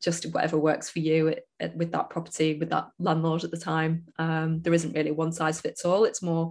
just 0.00 0.26
whatever 0.32 0.56
works 0.56 0.88
for 0.88 1.00
you 1.00 1.28
it, 1.28 1.48
it, 1.58 1.74
with 1.74 1.90
that 1.92 2.10
property, 2.10 2.56
with 2.58 2.70
that 2.70 2.88
landlord 2.98 3.44
at 3.44 3.50
the 3.50 3.56
time. 3.56 4.04
Um, 4.18 4.62
there 4.62 4.74
isn't 4.74 4.94
really 4.94 5.10
one 5.10 5.32
size 5.32 5.60
fits 5.60 5.84
all. 5.84 6.04
It's 6.04 6.22
more, 6.22 6.50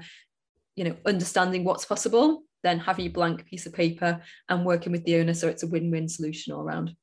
you 0.76 0.84
know, 0.84 0.96
understanding 1.06 1.64
what's 1.64 1.86
possible, 1.86 2.44
then 2.64 2.80
having 2.80 3.06
a 3.06 3.10
blank 3.10 3.46
piece 3.46 3.66
of 3.66 3.74
paper 3.74 4.22
and 4.50 4.66
working 4.66 4.92
with 4.92 5.06
the 5.06 5.18
owner 5.18 5.34
so 5.34 5.48
it's 5.48 5.64
a 5.64 5.68
win-win 5.68 6.10
solution 6.10 6.54
all 6.54 6.62
around. 6.62 6.96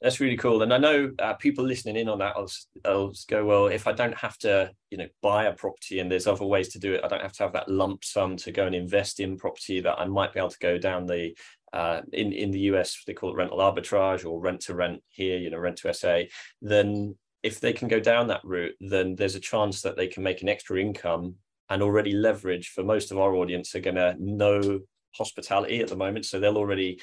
That's 0.00 0.20
really 0.20 0.36
cool. 0.36 0.62
And 0.62 0.72
I 0.72 0.78
know 0.78 1.10
uh, 1.18 1.34
people 1.34 1.64
listening 1.64 1.96
in 1.96 2.08
on 2.08 2.18
that 2.18 2.34
I'll, 2.36 2.50
I'll 2.84 3.12
go, 3.28 3.44
well, 3.44 3.66
if 3.66 3.86
I 3.86 3.92
don't 3.92 4.16
have 4.16 4.38
to, 4.38 4.70
you 4.90 4.98
know, 4.98 5.08
buy 5.22 5.44
a 5.44 5.52
property 5.52 6.00
and 6.00 6.10
there's 6.10 6.26
other 6.26 6.44
ways 6.44 6.68
to 6.70 6.78
do 6.78 6.94
it, 6.94 7.02
I 7.04 7.08
don't 7.08 7.22
have 7.22 7.34
to 7.34 7.42
have 7.42 7.52
that 7.52 7.68
lump 7.68 8.04
sum 8.04 8.36
to 8.38 8.52
go 8.52 8.66
and 8.66 8.74
invest 8.74 9.20
in 9.20 9.36
property 9.36 9.80
that 9.80 9.98
I 9.98 10.06
might 10.06 10.32
be 10.32 10.40
able 10.40 10.50
to 10.50 10.58
go 10.58 10.78
down 10.78 11.06
the 11.06 11.36
uh, 11.72 12.00
in 12.12 12.32
in 12.32 12.50
the 12.50 12.60
US 12.72 13.04
they 13.06 13.14
call 13.14 13.30
it 13.30 13.36
rental 13.36 13.58
arbitrage 13.58 14.28
or 14.28 14.40
rent 14.40 14.60
to 14.62 14.74
rent 14.74 15.02
here, 15.08 15.38
you 15.38 15.50
know, 15.50 15.58
rent 15.58 15.76
to 15.78 15.94
SA, 15.94 16.22
then 16.60 17.14
if 17.42 17.60
they 17.60 17.72
can 17.72 17.88
go 17.88 18.00
down 18.00 18.26
that 18.28 18.44
route, 18.44 18.74
then 18.80 19.14
there's 19.14 19.34
a 19.34 19.40
chance 19.40 19.82
that 19.82 19.96
they 19.96 20.06
can 20.06 20.22
make 20.22 20.42
an 20.42 20.48
extra 20.48 20.78
income 20.78 21.36
and 21.70 21.82
already 21.82 22.12
leverage 22.12 22.68
for 22.68 22.82
most 22.82 23.12
of 23.12 23.18
our 23.18 23.34
audience 23.34 23.74
are 23.74 23.80
going 23.80 23.96
to 23.96 24.16
know 24.18 24.80
hospitality 25.16 25.80
at 25.80 25.88
the 25.88 25.96
moment. 25.96 26.24
So 26.26 26.38
they'll 26.38 26.58
already, 26.58 27.00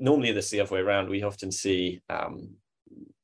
normally 0.00 0.32
this 0.32 0.50
the 0.50 0.60
other 0.60 0.74
way 0.74 0.80
around. 0.80 1.08
We 1.08 1.22
often 1.22 1.50
see, 1.50 2.00
um, 2.08 2.50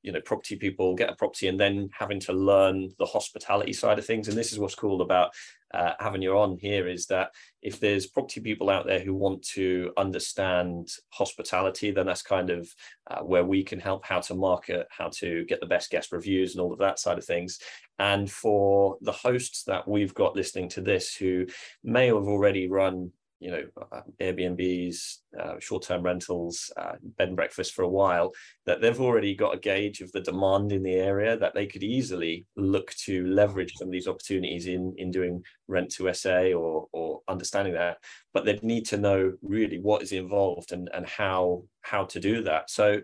you 0.03 0.13
know, 0.13 0.21
property 0.21 0.57
people 0.57 0.95
get 0.95 1.11
a 1.11 1.17
property 1.17 1.49
and 1.49 1.59
then 1.59 1.89
having 1.93 2.21
to 2.21 2.33
learn 2.33 2.91
the 2.99 3.07
hospitality 3.07 3.73
side 3.73 3.99
of 3.99 4.07
things. 4.07 4.29
And 4.29 4.37
this 4.37 4.53
is 4.53 4.59
what's 4.59 4.75
cool 4.75 5.03
about 5.03 5.31
uh, 5.75 5.95
having 5.99 6.23
you 6.23 6.39
on 6.39 6.57
here 6.57 6.87
is 6.87 7.07
that 7.07 7.31
if 7.61 7.81
there's 7.81 8.07
property 8.07 8.41
people 8.41 8.71
out 8.71 8.87
there 8.87 9.01
who 9.01 9.13
want 9.13 9.43
to 9.43 9.93
understand 9.97 10.89
hospitality, 11.09 11.91
then 11.91 12.07
that's 12.07 12.23
kind 12.23 12.51
of 12.51 12.73
uh, 13.11 13.21
where 13.21 13.45
we 13.45 13.65
can 13.65 13.81
help 13.81 14.05
how 14.05 14.21
to 14.21 14.35
market, 14.35 14.87
how 14.91 15.09
to 15.09 15.45
get 15.47 15.59
the 15.59 15.67
best 15.67 15.91
guest 15.91 16.13
reviews 16.13 16.55
and 16.55 16.61
all 16.61 16.73
of 16.73 16.79
that 16.79 17.01
side 17.01 17.19
of 17.19 17.25
things. 17.25 17.59
And 17.99 18.31
for 18.31 18.99
the 19.01 19.13
hosts 19.13 19.65
that 19.65 19.89
we've 19.89 20.15
got 20.15 20.37
listening 20.37 20.69
to 20.71 20.81
this 20.81 21.15
who 21.15 21.47
may 21.83 22.07
have 22.07 22.17
already 22.17 22.69
run 22.69 23.11
you 23.45 23.51
know 23.51 23.63
uh, 23.93 24.01
Airbnbs, 24.21 25.19
uh, 25.39 25.57
short-term 25.61 26.03
rentals, 26.03 26.73
uh, 26.79 26.95
bed 27.19 27.29
and 27.29 27.37
breakfast 27.37 27.75
for 27.75 27.83
a 27.83 27.89
while, 27.89 28.33
that 28.65 28.81
they've 28.81 29.01
already 29.01 29.35
got 29.35 29.55
a 29.55 29.59
gauge 29.59 30.01
of 30.01 30.11
the 30.13 30.23
demand 30.23 30.73
in 30.73 30.83
the 30.83 30.95
area 30.95 31.37
that 31.37 31.55
they 31.55 31.67
could 31.67 31.83
easily 31.83 32.47
look 32.57 32.95
to 32.95 33.27
leverage 33.27 33.75
some 33.77 33.89
of 33.89 33.93
these 33.93 34.09
opportunities 34.09 34.67
in 34.67 34.95
in 34.97 35.11
doing 35.11 35.43
rent 35.69 35.91
to 35.91 36.13
SA 36.15 36.53
or 36.53 36.89
or 36.93 37.21
understanding 37.29 37.75
that, 37.75 37.99
but 38.33 38.47
they'd 38.47 38.63
need 38.63 38.87
to 38.87 38.97
know 38.97 39.35
really 39.43 39.79
what 39.79 40.03
is 40.03 40.13
involved 40.13 40.73
and 40.73 40.89
and 40.95 41.07
how 41.07 41.65
how 41.83 42.05
to 42.05 42.19
do 42.19 42.43
that. 42.45 42.71
So 42.71 43.03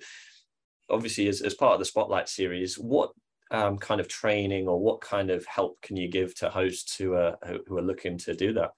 obviously 0.88 1.28
as, 1.28 1.42
as 1.42 1.54
part 1.54 1.74
of 1.74 1.78
the 1.78 1.84
spotlight 1.84 2.28
series 2.28 2.78
what 2.78 3.10
um, 3.52 3.78
kind 3.78 4.00
of 4.00 4.08
training 4.08 4.68
or 4.68 4.78
what 4.80 5.00
kind 5.00 5.30
of 5.30 5.44
help 5.46 5.80
can 5.82 5.96
you 5.96 6.08
give 6.08 6.34
to 6.36 6.50
hosts 6.50 6.96
who 6.96 7.14
are 7.14 7.36
who 7.66 7.76
are 7.76 7.82
looking 7.82 8.16
to 8.18 8.34
do 8.34 8.52
that 8.54 8.70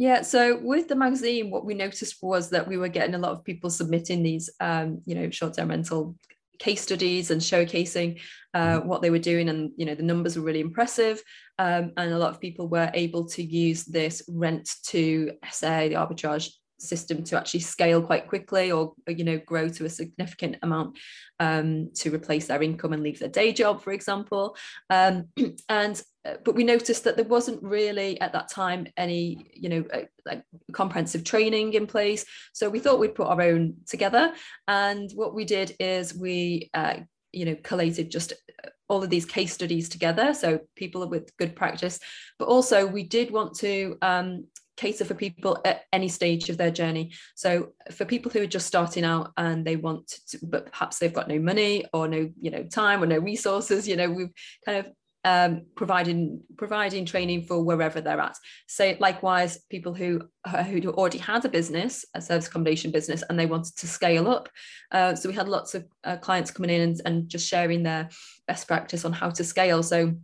yeah, 0.00 0.22
so 0.22 0.58
with 0.62 0.88
the 0.88 0.96
magazine, 0.96 1.50
what 1.50 1.66
we 1.66 1.74
noticed 1.74 2.16
was 2.22 2.48
that 2.48 2.66
we 2.66 2.78
were 2.78 2.88
getting 2.88 3.14
a 3.14 3.18
lot 3.18 3.32
of 3.32 3.44
people 3.44 3.68
submitting 3.68 4.22
these, 4.22 4.48
um, 4.58 5.02
you 5.04 5.14
know, 5.14 5.28
short-term 5.28 5.68
rental 5.68 6.16
case 6.58 6.80
studies 6.80 7.30
and 7.30 7.38
showcasing 7.38 8.18
uh, 8.54 8.78
mm-hmm. 8.78 8.88
what 8.88 9.02
they 9.02 9.10
were 9.10 9.18
doing, 9.18 9.50
and 9.50 9.72
you 9.76 9.84
know, 9.84 9.94
the 9.94 10.02
numbers 10.02 10.38
were 10.38 10.42
really 10.42 10.60
impressive. 10.60 11.22
Um, 11.58 11.92
and 11.98 12.14
a 12.14 12.18
lot 12.18 12.30
of 12.30 12.40
people 12.40 12.66
were 12.66 12.90
able 12.94 13.26
to 13.26 13.42
use 13.42 13.84
this 13.84 14.22
rent 14.26 14.70
to 14.84 15.32
SA, 15.52 15.88
the 15.88 15.96
arbitrage 15.96 16.48
system 16.80 17.22
to 17.24 17.36
actually 17.36 17.60
scale 17.60 18.02
quite 18.02 18.26
quickly 18.26 18.72
or 18.72 18.94
you 19.06 19.24
know 19.24 19.38
grow 19.38 19.68
to 19.68 19.84
a 19.84 19.90
significant 19.90 20.56
amount 20.62 20.98
um, 21.38 21.90
to 21.94 22.14
replace 22.14 22.46
their 22.46 22.62
income 22.62 22.92
and 22.92 23.02
leave 23.02 23.18
their 23.18 23.28
day 23.28 23.52
job 23.52 23.82
for 23.82 23.92
example. 23.92 24.56
Um, 24.88 25.26
and 25.68 26.00
uh, 26.24 26.34
but 26.44 26.54
we 26.54 26.64
noticed 26.64 27.04
that 27.04 27.16
there 27.16 27.24
wasn't 27.24 27.62
really 27.62 28.20
at 28.20 28.32
that 28.32 28.50
time 28.50 28.86
any 28.96 29.50
you 29.54 29.68
know 29.68 29.84
uh, 29.92 30.02
like 30.26 30.42
comprehensive 30.72 31.24
training 31.24 31.74
in 31.74 31.86
place. 31.86 32.24
So 32.52 32.68
we 32.68 32.78
thought 32.78 33.00
we'd 33.00 33.14
put 33.14 33.28
our 33.28 33.42
own 33.42 33.76
together. 33.86 34.32
And 34.68 35.10
what 35.14 35.34
we 35.34 35.44
did 35.44 35.76
is 35.78 36.14
we 36.14 36.70
uh, 36.74 36.96
you 37.32 37.44
know 37.44 37.56
collated 37.62 38.10
just 38.10 38.32
uh, 38.64 38.68
all 38.88 39.04
of 39.04 39.10
these 39.10 39.24
case 39.24 39.52
studies 39.52 39.88
together. 39.88 40.34
So 40.34 40.60
people 40.76 41.06
with 41.06 41.36
good 41.36 41.54
practice 41.54 42.00
but 42.38 42.48
also 42.48 42.86
we 42.86 43.04
did 43.04 43.30
want 43.30 43.54
to 43.54 43.96
um, 44.02 44.46
cater 44.80 45.04
for 45.04 45.14
people 45.14 45.58
at 45.64 45.82
any 45.92 46.08
stage 46.08 46.48
of 46.48 46.56
their 46.56 46.70
journey. 46.70 47.12
So 47.34 47.72
for 47.90 48.04
people 48.04 48.30
who 48.30 48.42
are 48.42 48.46
just 48.46 48.66
starting 48.66 49.04
out 49.04 49.32
and 49.36 49.64
they 49.64 49.76
want 49.76 50.08
to, 50.28 50.38
but 50.42 50.72
perhaps 50.72 50.98
they've 50.98 51.12
got 51.12 51.28
no 51.28 51.38
money 51.38 51.84
or 51.92 52.08
no, 52.08 52.30
you 52.40 52.50
know, 52.50 52.64
time 52.64 53.02
or 53.02 53.06
no 53.06 53.18
resources, 53.18 53.86
you 53.86 53.96
know, 53.96 54.10
we've 54.10 54.32
kind 54.64 54.78
of 54.78 54.86
um, 55.22 55.66
providing 55.76 56.40
providing 56.56 57.04
training 57.04 57.44
for 57.44 57.62
wherever 57.62 58.00
they're 58.00 58.20
at. 58.20 58.36
So 58.68 58.96
likewise, 59.00 59.58
people 59.68 59.92
who 59.92 60.22
who 60.66 60.80
already 60.92 61.18
had 61.18 61.44
a 61.44 61.50
business, 61.50 62.06
a 62.14 62.22
service 62.22 62.46
accommodation 62.46 62.90
business, 62.90 63.22
and 63.28 63.38
they 63.38 63.44
wanted 63.44 63.76
to 63.76 63.86
scale 63.86 64.28
up. 64.28 64.48
Uh, 64.90 65.14
so 65.14 65.28
we 65.28 65.34
had 65.34 65.48
lots 65.48 65.74
of 65.74 65.84
uh, 66.04 66.16
clients 66.16 66.50
coming 66.50 66.70
in 66.70 66.80
and, 66.80 67.00
and 67.04 67.28
just 67.28 67.46
sharing 67.46 67.82
their 67.82 68.08
best 68.48 68.66
practice 68.66 69.04
on 69.04 69.12
how 69.12 69.28
to 69.30 69.44
scale. 69.44 69.82
So 69.82 70.14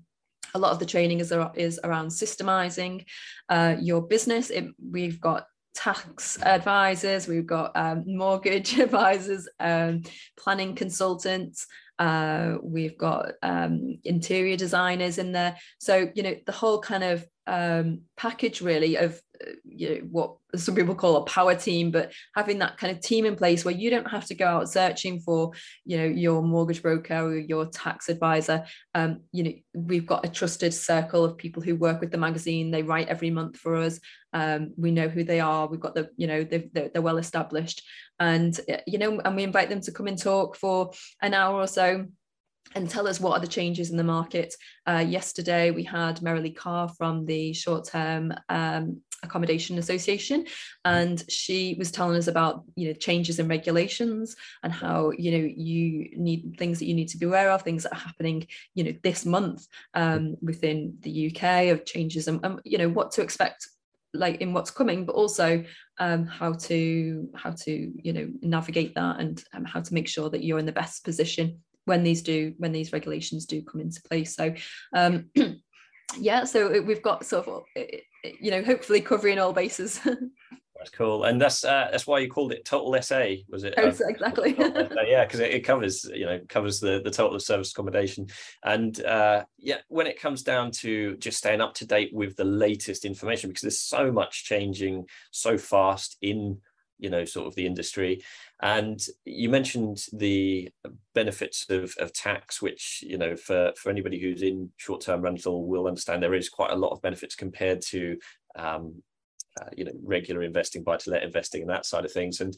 a 0.57 0.59
lot 0.59 0.73
of 0.73 0.79
the 0.79 0.87
training 0.87 1.21
is, 1.21 1.33
is 1.55 1.79
around 1.85 2.09
systemizing 2.09 3.05
uh, 3.49 3.77
your 3.81 4.03
business. 4.03 4.51
It, 4.51 4.67
we've 4.91 5.21
got 5.21 5.47
tax 5.75 6.41
advisors, 6.43 7.29
we've 7.29 7.47
got 7.47 7.73
um, 7.77 8.05
mortgage 8.07 8.79
advisors, 8.87 9.49
um, 9.61 10.03
planning 10.39 10.75
consultants, 10.75 11.67
uh, 11.99 12.57
we've 12.63 12.99
got 12.99 13.33
um, 13.43 13.99
interior 14.05 14.57
designers 14.57 15.19
in 15.19 15.33
there. 15.33 15.57
So, 15.79 16.11
you 16.15 16.23
know, 16.23 16.35
the 16.45 16.53
whole 16.53 16.81
kind 16.81 17.05
of 17.05 17.27
um, 17.47 18.03
package 18.17 18.61
really 18.61 18.97
of 18.97 19.21
you 19.64 19.88
know 19.88 20.00
what 20.11 20.37
some 20.55 20.75
people 20.75 20.95
call 20.95 21.16
a 21.16 21.25
power 21.25 21.55
team 21.55 21.90
but 21.90 22.12
having 22.35 22.59
that 22.59 22.76
kind 22.78 22.95
of 22.95 23.02
team 23.02 23.25
in 23.25 23.37
place 23.37 23.64
where 23.64 23.75
you 23.75 23.90
don't 23.90 24.11
have 24.11 24.25
to 24.25 24.35
go 24.35 24.47
out 24.47 24.69
searching 24.69 25.21
for 25.21 25.52
you 25.85 25.97
know 25.97 26.05
your 26.05 26.43
mortgage 26.43 26.83
broker 26.83 27.16
or 27.16 27.37
your 27.37 27.66
tax 27.66 28.09
advisor. 28.09 28.64
Um, 28.95 29.21
you 29.33 29.45
know 29.45 29.52
we've 29.75 30.07
got 30.07 30.25
a 30.25 30.28
trusted 30.28 30.73
circle 30.73 31.25
of 31.25 31.37
people 31.37 31.62
who 31.62 31.76
work 31.76 32.00
with 32.00 32.11
the 32.11 32.19
magazine. 32.19 32.71
They 32.71 32.83
write 32.83 33.09
every 33.09 33.31
month 33.31 33.57
for 33.57 33.76
us. 33.76 34.00
Um, 34.33 34.73
we 34.76 34.90
know 34.90 35.09
who 35.09 35.25
they 35.25 35.40
are. 35.40 35.66
We've 35.66 35.81
got 35.81 35.95
the 35.95 36.11
you 36.16 36.26
know 36.26 36.45
they're, 36.45 36.64
they're 36.73 37.02
well 37.02 37.19
established. 37.19 37.83
And 38.19 38.59
uh, 38.71 38.78
you 38.87 38.99
know 38.99 39.21
and 39.21 39.37
we 39.37 39.43
invite 39.43 39.69
them 39.69 39.81
to 39.83 39.93
come 39.93 40.07
and 40.07 40.19
talk 40.19 40.57
for 40.57 40.93
an 41.23 41.35
hour 41.35 41.61
or 41.61 41.66
so 41.66 42.07
and 42.75 42.88
tell 42.88 43.06
us 43.06 43.20
what 43.20 43.32
are 43.32 43.40
the 43.40 43.46
changes 43.46 43.90
in 43.90 43.96
the 43.96 44.04
market. 44.04 44.54
Uh, 44.87 45.04
yesterday, 45.06 45.70
we 45.70 45.82
had 45.82 46.20
Merilee 46.20 46.56
Karr 46.56 46.88
from 46.88 47.25
the 47.25 47.52
Short 47.52 47.87
Term 47.87 48.35
um, 48.49 49.00
Accommodation 49.23 49.78
Association, 49.78 50.46
and 50.85 51.25
she 51.30 51.75
was 51.78 51.90
telling 51.90 52.16
us 52.16 52.26
about 52.26 52.64
you 52.76 52.88
know 52.88 52.94
changes 52.94 53.38
in 53.38 53.49
regulations 53.49 54.37
and 54.62 54.73
how 54.73 55.11
you 55.16 55.30
know 55.30 55.52
you 55.56 56.11
need 56.16 56.56
things 56.58 56.78
that 56.78 56.87
you 56.87 56.94
need 56.94 57.08
to 57.08 57.18
be 57.18 57.26
aware 57.26 57.50
of, 57.50 57.62
things 57.62 57.85
that 57.85 57.92
are 57.92 57.96
happening 57.96 58.46
you 58.75 58.85
know 58.85 58.94
this 59.02 59.25
month 59.25 59.66
um, 59.94 60.37
within 60.42 60.96
the 61.00 61.30
UK 61.30 61.68
of 61.68 61.85
changes 61.85 62.28
and 62.28 62.44
um, 62.44 62.61
you 62.64 62.78
know 62.78 62.88
what 62.88 63.11
to 63.12 63.23
expect 63.23 63.68
like 64.14 64.40
in 64.40 64.52
what's 64.52 64.70
coming 64.70 65.04
but 65.04 65.14
also 65.14 65.64
um, 65.99 66.26
how 66.26 66.52
to 66.52 67.28
how 67.35 67.50
to 67.50 67.92
you 68.02 68.12
know 68.12 68.28
navigate 68.42 68.94
that 68.94 69.20
and 69.20 69.44
um, 69.52 69.64
how 69.64 69.80
to 69.80 69.94
make 69.94 70.08
sure 70.08 70.30
that 70.30 70.44
you're 70.44 70.58
in 70.58 70.66
the 70.66 70.73
best 70.73 71.04
position 71.04 71.61
when 71.87 72.02
these 72.02 72.23
do 72.23 72.52
when 72.59 72.73
these 72.73 72.93
regulations 72.93 73.47
do 73.47 73.62
come 73.62 73.81
into 73.81 74.02
place. 74.02 74.37
So 74.37 74.55
um 74.95 75.31
yeah 76.19 76.45
so 76.45 76.81
we've 76.83 77.02
got 77.02 77.25
sort 77.25 77.49
of 77.49 77.64
you 78.40 78.50
know 78.50 78.62
hopefully 78.62 79.00
covering 79.00 79.38
all 79.38 79.52
bases. 79.52 80.00
That's 80.78 80.90
cool. 80.90 81.25
And 81.25 81.40
that's 81.40 81.64
uh, 81.64 81.88
that's 81.90 82.07
why 82.07 82.19
you 82.19 82.28
called 82.28 82.52
it 82.52 82.66
total 82.66 83.00
sa 83.00 83.25
was 83.49 83.64
it? 83.64 83.75
Oh, 83.78 83.87
exactly. 83.87 84.55
Yeah 85.09 85.25
because 85.25 85.40
it, 85.40 85.52
it, 85.52 85.61
covers 85.61 86.05
you 86.12 86.26
know 86.26 86.38
covers 86.49 86.81
the 86.81 87.00
the 87.02 87.11
total 87.11 87.35
of 87.35 87.43
service 87.43 87.73
accommodation. 87.73 88.26
And 88.62 89.02
uh 89.02 89.45
yeah 89.59 89.78
when 89.88 90.07
it 90.07 90.21
comes 90.21 90.43
down 90.43 90.71
to 90.83 91.16
just 91.16 91.38
staying 91.38 91.62
up 91.62 91.75
to 91.75 91.87
date 91.87 92.11
with 92.12 92.37
the 92.37 92.45
latest 92.45 93.07
information 93.07 93.49
because 93.49 93.62
there's 93.62 93.81
so 93.81 94.12
much 94.12 94.45
changing 94.45 95.07
so 95.31 95.57
fast 95.57 96.19
in 96.21 96.59
you 96.99 97.11
know 97.11 97.25
sort 97.25 97.47
of 97.47 97.55
the 97.55 97.66
industry 97.66 98.23
and 98.63 99.01
you 99.25 99.49
mentioned 99.49 100.07
the 100.13 100.71
benefits 101.15 101.67
of, 101.69 101.95
of 101.99 102.13
tax 102.13 102.63
which 102.63 103.05
you 103.07 103.19
know 103.19 103.37
for 103.37 103.73
for 103.77 103.91
anybody 103.91 104.19
who's 104.19 104.43
in 104.43 104.71
short-term 104.77 105.21
rental 105.21 105.67
will 105.67 105.87
understand 105.87 106.23
there 106.23 106.35
is 106.35 106.49
quite 106.49 106.71
a 106.71 106.77
lot 106.77 106.91
of 106.91 107.03
benefits 107.03 107.35
compared 107.35 107.81
to 107.83 108.17
um, 108.57 108.95
uh, 109.61 109.69
you 109.77 109.85
know 109.85 109.93
regular 110.03 110.43
investing 110.43 110.83
buy 110.83 110.97
to 110.97 111.11
let 111.11 111.23
investing 111.23 111.63
and 111.63 111.71
that 111.71 111.87
side 111.87 112.05
of 112.05 112.13
things. 112.13 112.41
And 112.41 112.57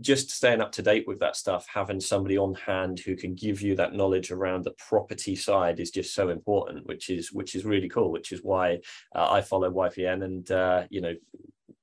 just 0.00 0.30
staying 0.30 0.60
up 0.60 0.72
to 0.72 0.82
date 0.82 1.06
with 1.06 1.18
that 1.20 1.36
stuff 1.36 1.66
having 1.72 2.00
somebody 2.00 2.38
on 2.38 2.54
hand 2.54 3.00
who 3.00 3.16
can 3.16 3.34
give 3.34 3.62
you 3.62 3.74
that 3.76 3.94
knowledge 3.94 4.30
around 4.30 4.64
the 4.64 4.74
property 4.88 5.34
side 5.34 5.80
is 5.80 5.90
just 5.90 6.14
so 6.14 6.28
important 6.28 6.86
which 6.86 7.08
is 7.08 7.32
which 7.32 7.54
is 7.54 7.64
really 7.64 7.88
cool 7.88 8.10
which 8.10 8.32
is 8.32 8.40
why 8.42 8.78
uh, 9.14 9.30
i 9.30 9.40
follow 9.40 9.70
ypn 9.70 10.24
and 10.24 10.50
uh, 10.50 10.82
you 10.90 11.00
know 11.00 11.14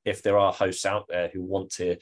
if 0.06 0.22
there 0.22 0.38
are 0.38 0.52
hosts 0.52 0.86
out 0.86 1.06
there 1.08 1.30
who 1.34 1.42
want 1.42 1.72
to 1.72 1.96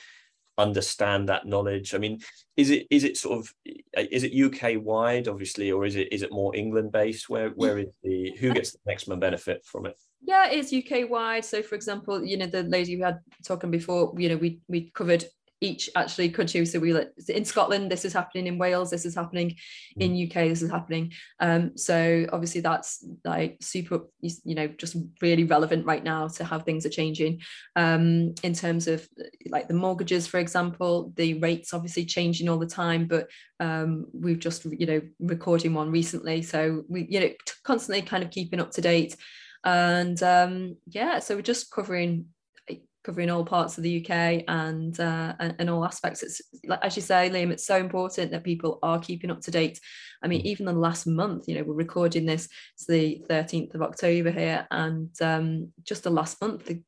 understand 0.58 1.29
that 1.29 1.46
knowledge? 1.46 1.93
I 1.93 1.98
mean 1.98 2.20
is 2.58 2.70
it 2.70 2.88
is 2.89 3.03
it 3.03 3.17
sort 3.17 3.39
of 3.39 3.53
uh, 3.98 4.03
is 4.12 4.24
it 4.24 4.34
uk 4.34 4.84
wide 4.84 5.27
obviously 5.27 5.72
or 5.72 5.86
is 5.86 5.96
it 5.96 6.12
is 6.12 6.22
it 6.22 6.31
more 6.31 6.55
england 6.55 6.91
based? 6.91 7.29
Where 7.29 7.50
where 7.50 7.79
is 7.79 7.96
the 8.03 8.36
who 8.39 8.53
gets 8.53 8.72
the 8.72 8.79
maximum 8.86 9.20
benefit 9.20 9.65
from 9.65 9.86
it? 9.86 9.98
Yeah 10.22 10.50
it's 10.50 10.74
uk 10.74 11.10
wide. 11.10 11.46
So 11.46 11.62
for 11.62 11.75
example 11.75 12.24
you 12.24 12.38
know 12.38 12.48
the 12.48 12.63
lady 12.63 12.96
we 12.96 13.01
had 13.01 13.20
talking 13.46 13.72
before 13.72 14.13
you 14.17 14.29
know 14.29 14.38
we 14.38 14.60
we 14.67 14.91
covered 14.91 15.25
each 15.62 15.89
actually 15.96 16.30
could 16.30 16.48
choose. 16.48 16.72
So 16.72 16.80
we 16.80 17.00
in 17.30 17.46
Scotland, 17.46 17.91
this 17.91 18.03
is 18.03 18.13
happening 18.13 18.48
in 18.48 18.58
Wales, 18.58 18.89
this 18.89 19.06
is 19.06 19.13
happening 19.13 19.56
in 19.98 20.13
mm. 20.13 20.25
UK, 20.27 20.50
this 20.50 20.63
is 20.63 20.72
happening. 20.72 21.13
Um, 21.39 21.77
so 21.77 22.25
obviously 22.34 22.62
that's 22.62 23.06
like 23.24 23.58
super, 23.62 24.01
you 24.22 24.56
know, 24.56 24.68
just 24.68 24.98
really 25.22 25.44
relevant 25.44 25.86
right 25.86 26.03
now 26.03 26.27
to 26.30 26.44
how 26.44 26.60
things 26.60 26.86
are 26.86 26.89
changing. 26.89 27.41
Um, 27.75 28.34
in 28.41 28.53
terms 28.53 28.88
of 28.88 29.08
like 29.50 29.68
the 29.68 29.75
mortgages, 29.75 30.25
for 30.25 30.39
example, 30.39 31.13
the 31.15 31.36
rates 31.36 31.74
obviously 31.74 32.06
changing 32.06 32.50
all 32.50 32.60
the 32.60 32.65
time, 32.65 33.06
but 33.06 33.30
um, 33.60 34.08
we've 34.13 34.39
just, 34.39 34.65
you 34.65 34.88
know, 34.88 35.01
recording 35.20 35.75
one 35.75 35.91
recently. 35.91 36.41
So 36.41 36.84
we, 36.89 37.06
you 37.08 37.20
know, 37.20 37.30
constantly 37.63 38.01
kind 38.01 38.24
of 38.24 38.32
keeping 38.32 38.60
up 38.60 38.72
to 38.72 38.82
date. 38.82 39.15
And 39.63 40.22
um, 40.24 40.77
yeah, 40.88 41.20
so 41.20 41.36
we're 41.36 41.44
just 41.44 41.70
covering 41.70 42.25
covering 43.03 43.29
all 43.29 43.43
parts 43.43 43.77
of 43.77 43.84
the 43.84 44.03
UK 44.03 44.43
and, 44.48 45.00
uh, 45.00 45.34
and, 45.39 45.55
and 45.60 45.70
all 45.70 45.86
aspects. 45.86 46.24
It's 46.24 46.41
like 46.65 46.84
as 46.84 46.96
you 46.96 47.01
say, 47.01 47.29
Liam, 47.29 47.51
it's 47.51 47.65
so 47.65 47.77
important 47.77 48.31
that 48.31 48.43
people 48.43 48.79
are 48.84 49.00
keeping 49.00 49.31
up 49.31 49.41
to 49.41 49.51
date. 49.51 49.79
I 50.24 50.27
mean, 50.27 50.41
mm. 50.41 50.46
even 50.46 50.65
the 50.65 50.74
last 50.74 51.08
month, 51.08 51.48
you 51.48 51.55
know, 51.55 51.63
we're 51.63 51.74
recording 51.74 52.25
this. 52.25 52.48
It's 52.75 52.86
the 52.86 53.24
13th 53.29 53.75
of 53.75 53.81
October 53.81 54.31
here, 54.31 54.67
and 54.72 55.10
um, 55.22 55.72
just 55.84 56.03
the 56.03 56.10
last 56.10 56.41
month, 56.41 56.65
the 56.65 56.81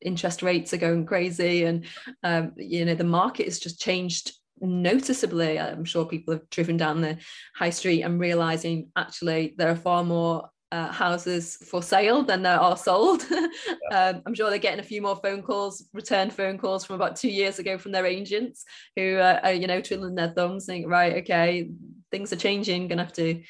interest 0.00 0.42
rates 0.42 0.72
are 0.72 0.78
going 0.78 1.06
crazy, 1.06 1.64
and 1.64 1.84
um, 2.22 2.52
you 2.56 2.84
know, 2.84 2.94
the 2.94 3.04
market 3.04 3.46
has 3.46 3.58
just 3.58 3.80
changed 3.80 4.32
noticeably. 4.60 5.58
I'm 5.58 5.84
sure 5.84 6.06
people 6.06 6.34
have 6.34 6.48
driven 6.50 6.76
down 6.76 7.00
the 7.00 7.18
high 7.54 7.70
street 7.70 8.02
and 8.02 8.20
realizing 8.20 8.90
actually 8.96 9.54
there 9.58 9.68
are 9.68 9.76
far 9.76 10.04
more 10.04 10.48
uh, 10.72 10.90
houses 10.90 11.58
for 11.68 11.82
sale 11.82 12.22
than 12.22 12.42
there 12.42 12.58
are 12.58 12.76
sold. 12.78 13.24
yeah. 13.30 14.10
um, 14.14 14.22
I'm 14.24 14.34
sure 14.34 14.48
they're 14.48 14.58
getting 14.58 14.80
a 14.80 14.82
few 14.82 15.02
more 15.02 15.16
phone 15.16 15.42
calls, 15.42 15.86
return 15.92 16.30
phone 16.30 16.56
calls 16.56 16.84
from 16.84 16.96
about 16.96 17.14
two 17.14 17.28
years 17.28 17.58
ago 17.58 17.76
from 17.76 17.92
their 17.92 18.06
agents 18.06 18.64
who 18.96 19.18
uh, 19.18 19.38
are, 19.44 19.52
you 19.52 19.66
know, 19.66 19.82
twiddling 19.82 20.14
their 20.14 20.30
thumbs, 20.30 20.64
think, 20.64 20.88
right, 20.88 21.18
okay, 21.18 21.70
things 22.10 22.32
are 22.32 22.36
changing, 22.36 22.88
gonna 22.88 23.04
have 23.04 23.12
to 23.12 23.42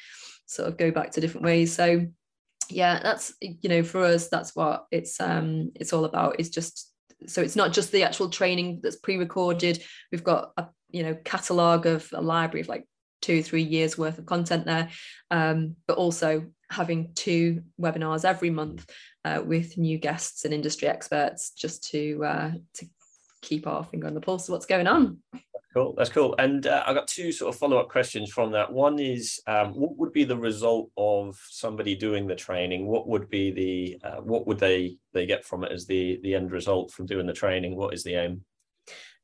sort 0.47 0.67
of 0.67 0.77
go 0.77 0.91
back 0.91 1.11
to 1.11 1.21
different 1.21 1.45
ways. 1.45 1.73
So, 1.73 2.05
yeah, 2.69 2.99
that's 3.01 3.33
you 3.39 3.69
know, 3.69 3.83
for 3.83 4.03
us, 4.03 4.27
that's 4.27 4.53
what 4.53 4.85
it's 4.91 5.19
um 5.21 5.71
it's 5.75 5.93
all 5.93 6.05
about. 6.05 6.35
It's 6.39 6.49
just 6.49 6.91
so 7.25 7.41
it's 7.41 7.55
not 7.55 7.71
just 7.71 7.93
the 7.93 8.03
actual 8.03 8.29
training 8.29 8.81
that's 8.83 8.97
pre-recorded. 8.97 9.81
We've 10.11 10.23
got 10.23 10.51
a 10.57 10.67
you 10.89 11.03
know 11.03 11.15
catalog 11.23 11.85
of 11.85 12.09
a 12.13 12.21
library 12.21 12.61
of 12.61 12.67
like 12.67 12.85
two 13.21 13.41
three 13.41 13.63
years 13.63 13.97
worth 13.97 14.17
of 14.17 14.25
content 14.25 14.65
there 14.65 14.89
um, 15.31 15.77
but 15.87 15.97
also 15.97 16.45
having 16.73 17.11
two 17.13 17.63
webinars 17.79 18.25
every 18.25 18.49
month 18.49 18.85
uh, 19.25 19.41
with 19.45 19.77
new 19.77 19.97
guests 19.97 20.45
and 20.45 20.53
industry 20.53 20.87
experts 20.87 21.51
just 21.51 21.89
to 21.91 22.23
uh, 22.25 22.51
to 22.75 22.85
keep 23.41 23.67
our 23.67 23.83
finger 23.83 24.07
on 24.07 24.13
the 24.13 24.21
pulse 24.21 24.47
of 24.47 24.53
what's 24.53 24.65
going 24.65 24.87
on. 24.87 25.19
Cool, 25.73 25.95
that's 25.97 26.09
cool. 26.11 26.35
And 26.37 26.67
uh, 26.67 26.83
I 26.85 26.93
got 26.93 27.07
two 27.07 27.31
sort 27.31 27.53
of 27.53 27.59
follow 27.59 27.77
up 27.77 27.89
questions 27.89 28.31
from 28.31 28.51
that. 28.51 28.71
One 28.71 28.99
is, 28.99 29.41
um, 29.47 29.69
what 29.73 29.97
would 29.97 30.13
be 30.13 30.23
the 30.23 30.37
result 30.37 30.91
of 30.97 31.35
somebody 31.49 31.95
doing 31.95 32.27
the 32.27 32.35
training? 32.35 32.85
What 32.85 33.07
would 33.07 33.27
be 33.27 33.49
the 33.51 34.07
uh, 34.07 34.21
what 34.21 34.45
would 34.45 34.59
they 34.59 34.97
they 35.13 35.25
get 35.25 35.43
from 35.43 35.63
it 35.63 35.71
as 35.71 35.87
the 35.87 36.19
the 36.21 36.35
end 36.35 36.51
result 36.51 36.91
from 36.91 37.07
doing 37.07 37.25
the 37.25 37.33
training? 37.33 37.75
What 37.75 37.93
is 37.93 38.03
the 38.03 38.15
aim? 38.15 38.45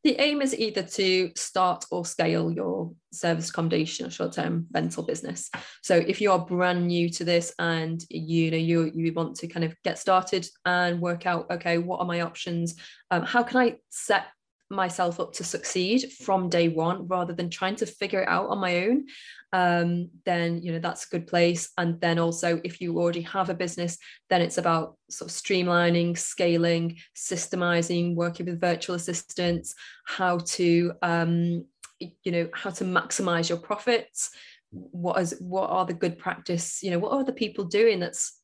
The 0.03 0.19
aim 0.19 0.41
is 0.41 0.57
either 0.57 0.83
to 0.83 1.31
start 1.35 1.85
or 1.91 2.05
scale 2.05 2.51
your 2.51 2.91
service 3.11 3.49
accommodation 3.49 4.05
or 4.05 4.09
short-term 4.09 4.67
rental 4.73 5.03
business. 5.03 5.49
So 5.83 5.95
if 5.95 6.21
you 6.21 6.31
are 6.31 6.39
brand 6.39 6.87
new 6.87 7.09
to 7.09 7.25
this 7.25 7.53
and 7.59 8.01
you 8.09 8.51
know 8.51 8.57
you 8.57 8.91
you 8.93 9.13
want 9.13 9.35
to 9.37 9.47
kind 9.47 9.65
of 9.65 9.75
get 9.83 9.97
started 9.97 10.47
and 10.65 11.01
work 11.01 11.25
out 11.25 11.51
okay 11.51 11.77
what 11.77 11.99
are 11.99 12.05
my 12.05 12.21
options? 12.21 12.75
Um, 13.11 13.23
how 13.23 13.43
can 13.43 13.57
i 13.57 13.77
set 13.89 14.25
myself 14.69 15.19
up 15.19 15.33
to 15.33 15.43
succeed 15.43 16.11
from 16.23 16.49
day 16.49 16.67
one 16.67 17.07
rather 17.07 17.33
than 17.33 17.49
trying 17.49 17.75
to 17.75 17.85
figure 17.85 18.21
it 18.21 18.27
out 18.27 18.49
on 18.49 18.59
my 18.59 18.85
own 18.85 19.05
um, 19.51 20.09
then 20.25 20.61
you 20.61 20.71
know 20.71 20.79
that's 20.79 21.05
a 21.05 21.09
good 21.09 21.27
place. 21.27 21.71
And 21.77 21.99
then 22.01 22.19
also 22.19 22.61
if 22.63 22.79
you 22.81 22.99
already 22.99 23.21
have 23.21 23.49
a 23.49 23.53
business 23.53 23.97
then 24.29 24.41
it's 24.41 24.57
about 24.57 24.97
sort 25.09 25.31
of 25.31 25.35
streamlining 25.35 26.17
scaling 26.17 26.97
systemizing 27.15 28.15
working 28.15 28.45
with 28.45 28.61
virtual 28.61 28.95
assistants 28.95 29.73
how 30.05 30.39
to 30.39 30.93
um, 31.01 31.65
you 31.99 32.31
know 32.31 32.49
how 32.53 32.69
to 32.69 32.83
maximize 32.83 33.49
your 33.49 33.57
profits. 33.57 34.29
What 34.71 35.19
is 35.19 35.35
what 35.39 35.71
are 35.71 35.85
the 35.85 35.95
good 35.95 36.19
practice 36.19 36.83
you 36.83 36.91
know 36.91 36.99
what 36.99 37.13
are 37.13 37.23
the 37.23 37.33
people 37.33 37.65
doing 37.65 37.99
that's 37.99 38.38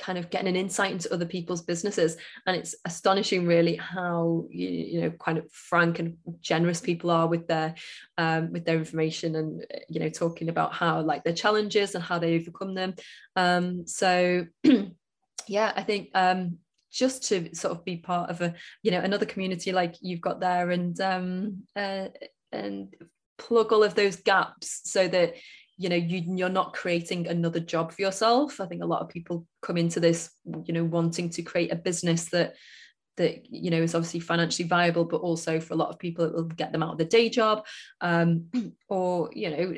kind 0.00 0.18
of 0.18 0.30
getting 0.30 0.48
an 0.48 0.56
insight 0.56 0.92
into 0.92 1.12
other 1.12 1.26
people's 1.26 1.62
businesses. 1.62 2.16
And 2.46 2.56
it's 2.56 2.74
astonishing 2.84 3.46
really 3.46 3.76
how 3.76 4.46
you, 4.50 4.68
you 4.68 5.00
know 5.02 5.10
kind 5.10 5.38
of 5.38 5.50
frank 5.52 5.98
and 5.98 6.16
generous 6.40 6.80
people 6.80 7.10
are 7.10 7.28
with 7.28 7.46
their 7.46 7.74
um, 8.18 8.52
with 8.52 8.64
their 8.64 8.78
information 8.78 9.36
and 9.36 9.64
you 9.88 10.00
know 10.00 10.08
talking 10.08 10.48
about 10.48 10.72
how 10.72 11.00
like 11.02 11.22
their 11.22 11.34
challenges 11.34 11.94
and 11.94 12.02
how 12.02 12.18
they 12.18 12.36
overcome 12.36 12.74
them. 12.74 12.94
Um, 13.36 13.86
so 13.86 14.46
yeah 15.50 15.72
i 15.76 15.82
think 15.82 16.10
um, 16.14 16.58
just 16.92 17.24
to 17.28 17.54
sort 17.54 17.72
of 17.72 17.84
be 17.84 17.96
part 17.96 18.30
of 18.30 18.40
a 18.40 18.54
you 18.82 18.90
know 18.90 19.00
another 19.00 19.26
community 19.26 19.72
like 19.72 19.96
you've 20.00 20.20
got 20.20 20.40
there 20.40 20.70
and 20.70 21.00
um, 21.00 21.62
uh, 21.76 22.08
and 22.52 22.94
plug 23.38 23.72
all 23.72 23.82
of 23.82 23.94
those 23.94 24.16
gaps 24.16 24.80
so 24.84 25.08
that 25.08 25.34
you 25.80 25.88
know 25.88 25.96
you, 25.96 26.22
you're 26.36 26.50
not 26.50 26.74
creating 26.74 27.26
another 27.26 27.58
job 27.58 27.90
for 27.90 28.02
yourself. 28.02 28.60
I 28.60 28.66
think 28.66 28.82
a 28.82 28.86
lot 28.86 29.00
of 29.00 29.08
people 29.08 29.46
come 29.62 29.78
into 29.78 29.98
this 29.98 30.30
you 30.66 30.74
know 30.74 30.84
wanting 30.84 31.30
to 31.30 31.42
create 31.42 31.72
a 31.72 31.76
business 31.76 32.26
that 32.30 32.54
that 33.16 33.46
you 33.50 33.70
know 33.70 33.80
is 33.80 33.94
obviously 33.94 34.20
financially 34.20 34.68
viable 34.68 35.06
but 35.06 35.22
also 35.22 35.58
for 35.58 35.72
a 35.72 35.76
lot 35.78 35.88
of 35.88 35.98
people 35.98 36.26
it 36.26 36.34
will 36.34 36.44
get 36.44 36.70
them 36.70 36.82
out 36.82 36.92
of 36.92 36.98
the 36.98 37.06
day 37.06 37.30
job. 37.30 37.64
Um, 38.02 38.50
or 38.90 39.30
you 39.32 39.50
know 39.50 39.74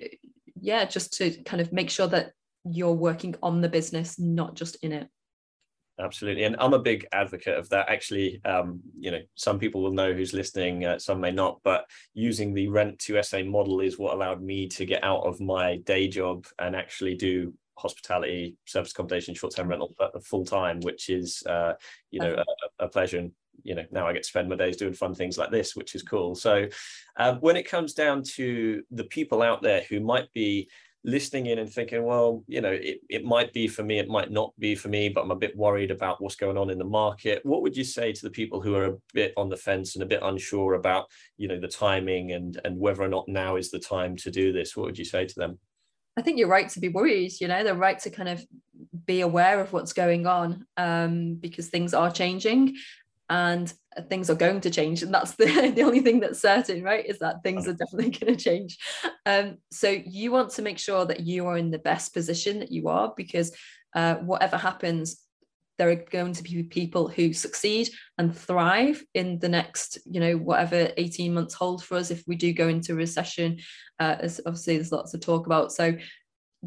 yeah 0.61 0.85
just 0.87 1.13
to 1.19 1.31
kind 1.45 1.61
of 1.61 1.73
make 1.73 1.89
sure 1.89 2.09
that 2.09 2.33
you're 2.65 2.93
working 2.93 3.37
on 3.41 3.61
the 3.61 3.69
business 3.69 4.19
not 4.19 4.55
just 4.55 4.77
in 4.83 4.91
it 4.91 5.09
absolutely. 6.03 6.45
And 6.45 6.57
i'm 6.59 6.75
a 6.75 6.79
big 6.79 7.07
advocate 7.13 7.59
of 7.59 7.69
that. 7.71 7.89
Actually 7.89 8.41
um, 8.45 8.81
you 8.99 9.11
know 9.11 9.21
some 9.35 9.59
people 9.59 9.83
will 9.83 9.93
know 9.93 10.13
who's 10.13 10.33
listening 10.35 10.85
uh, 10.85 10.99
some 10.99 11.21
may 11.21 11.31
not 11.31 11.61
but 11.63 11.87
using 12.15 12.53
the 12.53 12.69
rent 12.69 12.99
to 13.01 13.23
sa 13.23 13.43
model 13.43 13.81
is 13.81 13.99
what 13.99 14.15
allowed 14.15 14.43
me 14.43 14.69
to 14.69 14.85
get 14.85 15.05
out 15.05 15.23
of 15.23 15.41
my 15.41 15.77
day 15.79 16.09
job 16.09 16.47
and 16.59 16.77
actually 16.77 17.15
do 17.15 17.53
hospitality 17.79 18.57
service 18.67 18.93
accommodation 18.93 19.35
short-term 19.35 19.69
rental 19.69 19.95
full 20.23 20.45
time 20.45 20.81
which 20.81 21.09
is 21.09 21.43
uh, 21.47 21.73
you 22.11 22.21
know 22.21 22.35
a, 22.35 22.85
a, 22.85 22.89
pleasure. 22.89 23.19
And 23.19 23.33
you 23.65 23.75
know 23.75 23.85
now 23.91 24.07
i 24.07 24.13
get 24.13 24.23
to 24.23 24.29
spend 24.29 24.49
my 24.49 24.57
days 24.57 24.77
doing 24.77 24.95
fun 24.95 25.15
things 25.15 25.39
like 25.39 25.51
this 25.51 25.75
which 25.77 25.95
is 25.95 26.03
cool. 26.03 26.35
So 26.35 26.69
uh, 27.17 27.35
when 27.37 27.57
it 27.57 27.69
comes 27.69 27.95
down 27.95 28.23
to 28.35 28.83
the 28.91 29.05
people 29.05 29.43
out 29.43 29.63
there 29.63 29.83
who 29.89 30.01
might 30.01 30.33
be 30.33 30.69
listening 31.05 31.47
in 31.47 31.59
and 31.59 31.71
thinking, 31.71 32.05
well, 32.05 32.45
you 32.47 32.61
know, 32.61 32.71
it, 32.71 33.01
it 33.09 33.25
might 33.25 33.53
be 33.53 33.67
for 33.67 33.83
me, 33.83 33.99
it 33.99 34.09
might 34.09 34.31
not 34.31 34.53
be 34.59 34.75
for 34.75 34.89
me, 34.89 35.09
but 35.09 35.23
I'm 35.23 35.31
a 35.31 35.37
bit 35.37 35.57
worried 35.57 35.91
about 35.91 36.23
what's 36.23 36.37
going 36.37 36.57
on 36.57 36.71
in 36.71 36.79
the 36.79 36.85
market. 36.85 37.45
What 37.45 37.63
would 37.63 37.77
you 37.77 37.85
say 37.85 38.13
to 38.13 38.23
the 38.23 38.31
people 38.31 38.61
who 38.61 38.75
are 38.77 38.87
a 38.87 38.97
bit 39.13 39.33
on 39.37 39.49
the 39.49 39.57
fence 39.57 39.95
and 39.95 40.03
a 40.03 40.07
bit 40.07 40.21
unsure 40.23 40.75
about, 40.75 41.07
you 41.37 41.49
know, 41.49 41.59
the 41.59 41.69
timing 41.69 42.33
and 42.33 42.61
and 42.65 42.79
whether 42.79 43.03
or 43.03 43.09
not 43.09 43.29
now 43.29 43.57
is 43.57 43.71
the 43.71 43.79
time 43.79 44.17
to 44.19 44.31
do 44.31 44.53
this? 44.53 44.77
What 44.77 44.87
would 44.87 44.99
you 44.99 45.05
say 45.05 45.27
to 45.27 45.35
them? 45.35 45.59
I 46.17 46.23
think 46.23 46.39
you're 46.39 46.49
right 46.49 46.69
to 46.69 46.81
be 46.81 46.89
worried. 46.89 47.33
You 47.41 47.49
know, 47.49 47.65
they're 47.65 47.75
right 47.75 47.99
to 48.01 48.11
kind 48.11 48.29
of 48.29 48.45
be 49.07 49.23
aware 49.23 49.61
of 49.61 49.73
what's 49.73 49.93
going 49.93 50.27
on 50.27 50.67
um, 50.77 51.37
because 51.37 51.69
things 51.69 51.95
are 51.95 52.11
changing 52.11 52.77
and 53.31 53.73
things 54.09 54.31
are 54.31 54.35
going 54.35 54.61
to 54.61 54.71
change 54.71 55.03
and 55.03 55.13
that's 55.13 55.33
the, 55.33 55.73
the 55.75 55.83
only 55.83 56.01
thing 56.01 56.21
that's 56.21 56.41
certain 56.41 56.83
right 56.83 57.07
is 57.07 57.19
that 57.19 57.43
things 57.43 57.69
are 57.69 57.75
definitely 57.75 58.11
going 58.19 58.37
to 58.37 58.43
change. 58.43 58.79
Um, 59.27 59.59
so 59.71 59.89
you 59.89 60.33
want 60.33 60.51
to 60.53 60.63
make 60.63 60.79
sure 60.79 61.05
that 61.07 61.21
you 61.21 61.47
are 61.47 61.59
in 61.59 61.71
the 61.71 61.79
best 61.79 62.15
position 62.15 62.61
that 62.61 62.73
you 62.73 62.89
are 62.89 63.13
because 63.17 63.57
uh, 63.95 64.17
whatever 64.17 64.57
happens 64.57 65.23
there 65.79 65.91
are 65.91 66.05
going 66.11 66.33
to 66.33 66.43
be 66.43 66.63
people 66.63 67.09
who 67.09 67.33
succeed 67.33 67.89
and 68.19 68.37
thrive 68.37 69.03
in 69.15 69.39
the 69.39 69.49
next 69.49 69.99
you 70.05 70.21
know 70.21 70.37
whatever 70.37 70.91
18 70.97 71.33
months 71.35 71.55
hold 71.55 71.83
for 71.83 71.97
us. 71.97 72.11
If 72.11 72.23
we 72.27 72.37
do 72.37 72.53
go 72.53 72.69
into 72.69 72.95
recession 72.95 73.59
uh, 73.99 74.17
as 74.21 74.41
obviously 74.47 74.77
there's 74.77 74.93
lots 74.93 75.13
to 75.13 75.19
talk 75.19 75.47
about. 75.47 75.73
So 75.73 75.97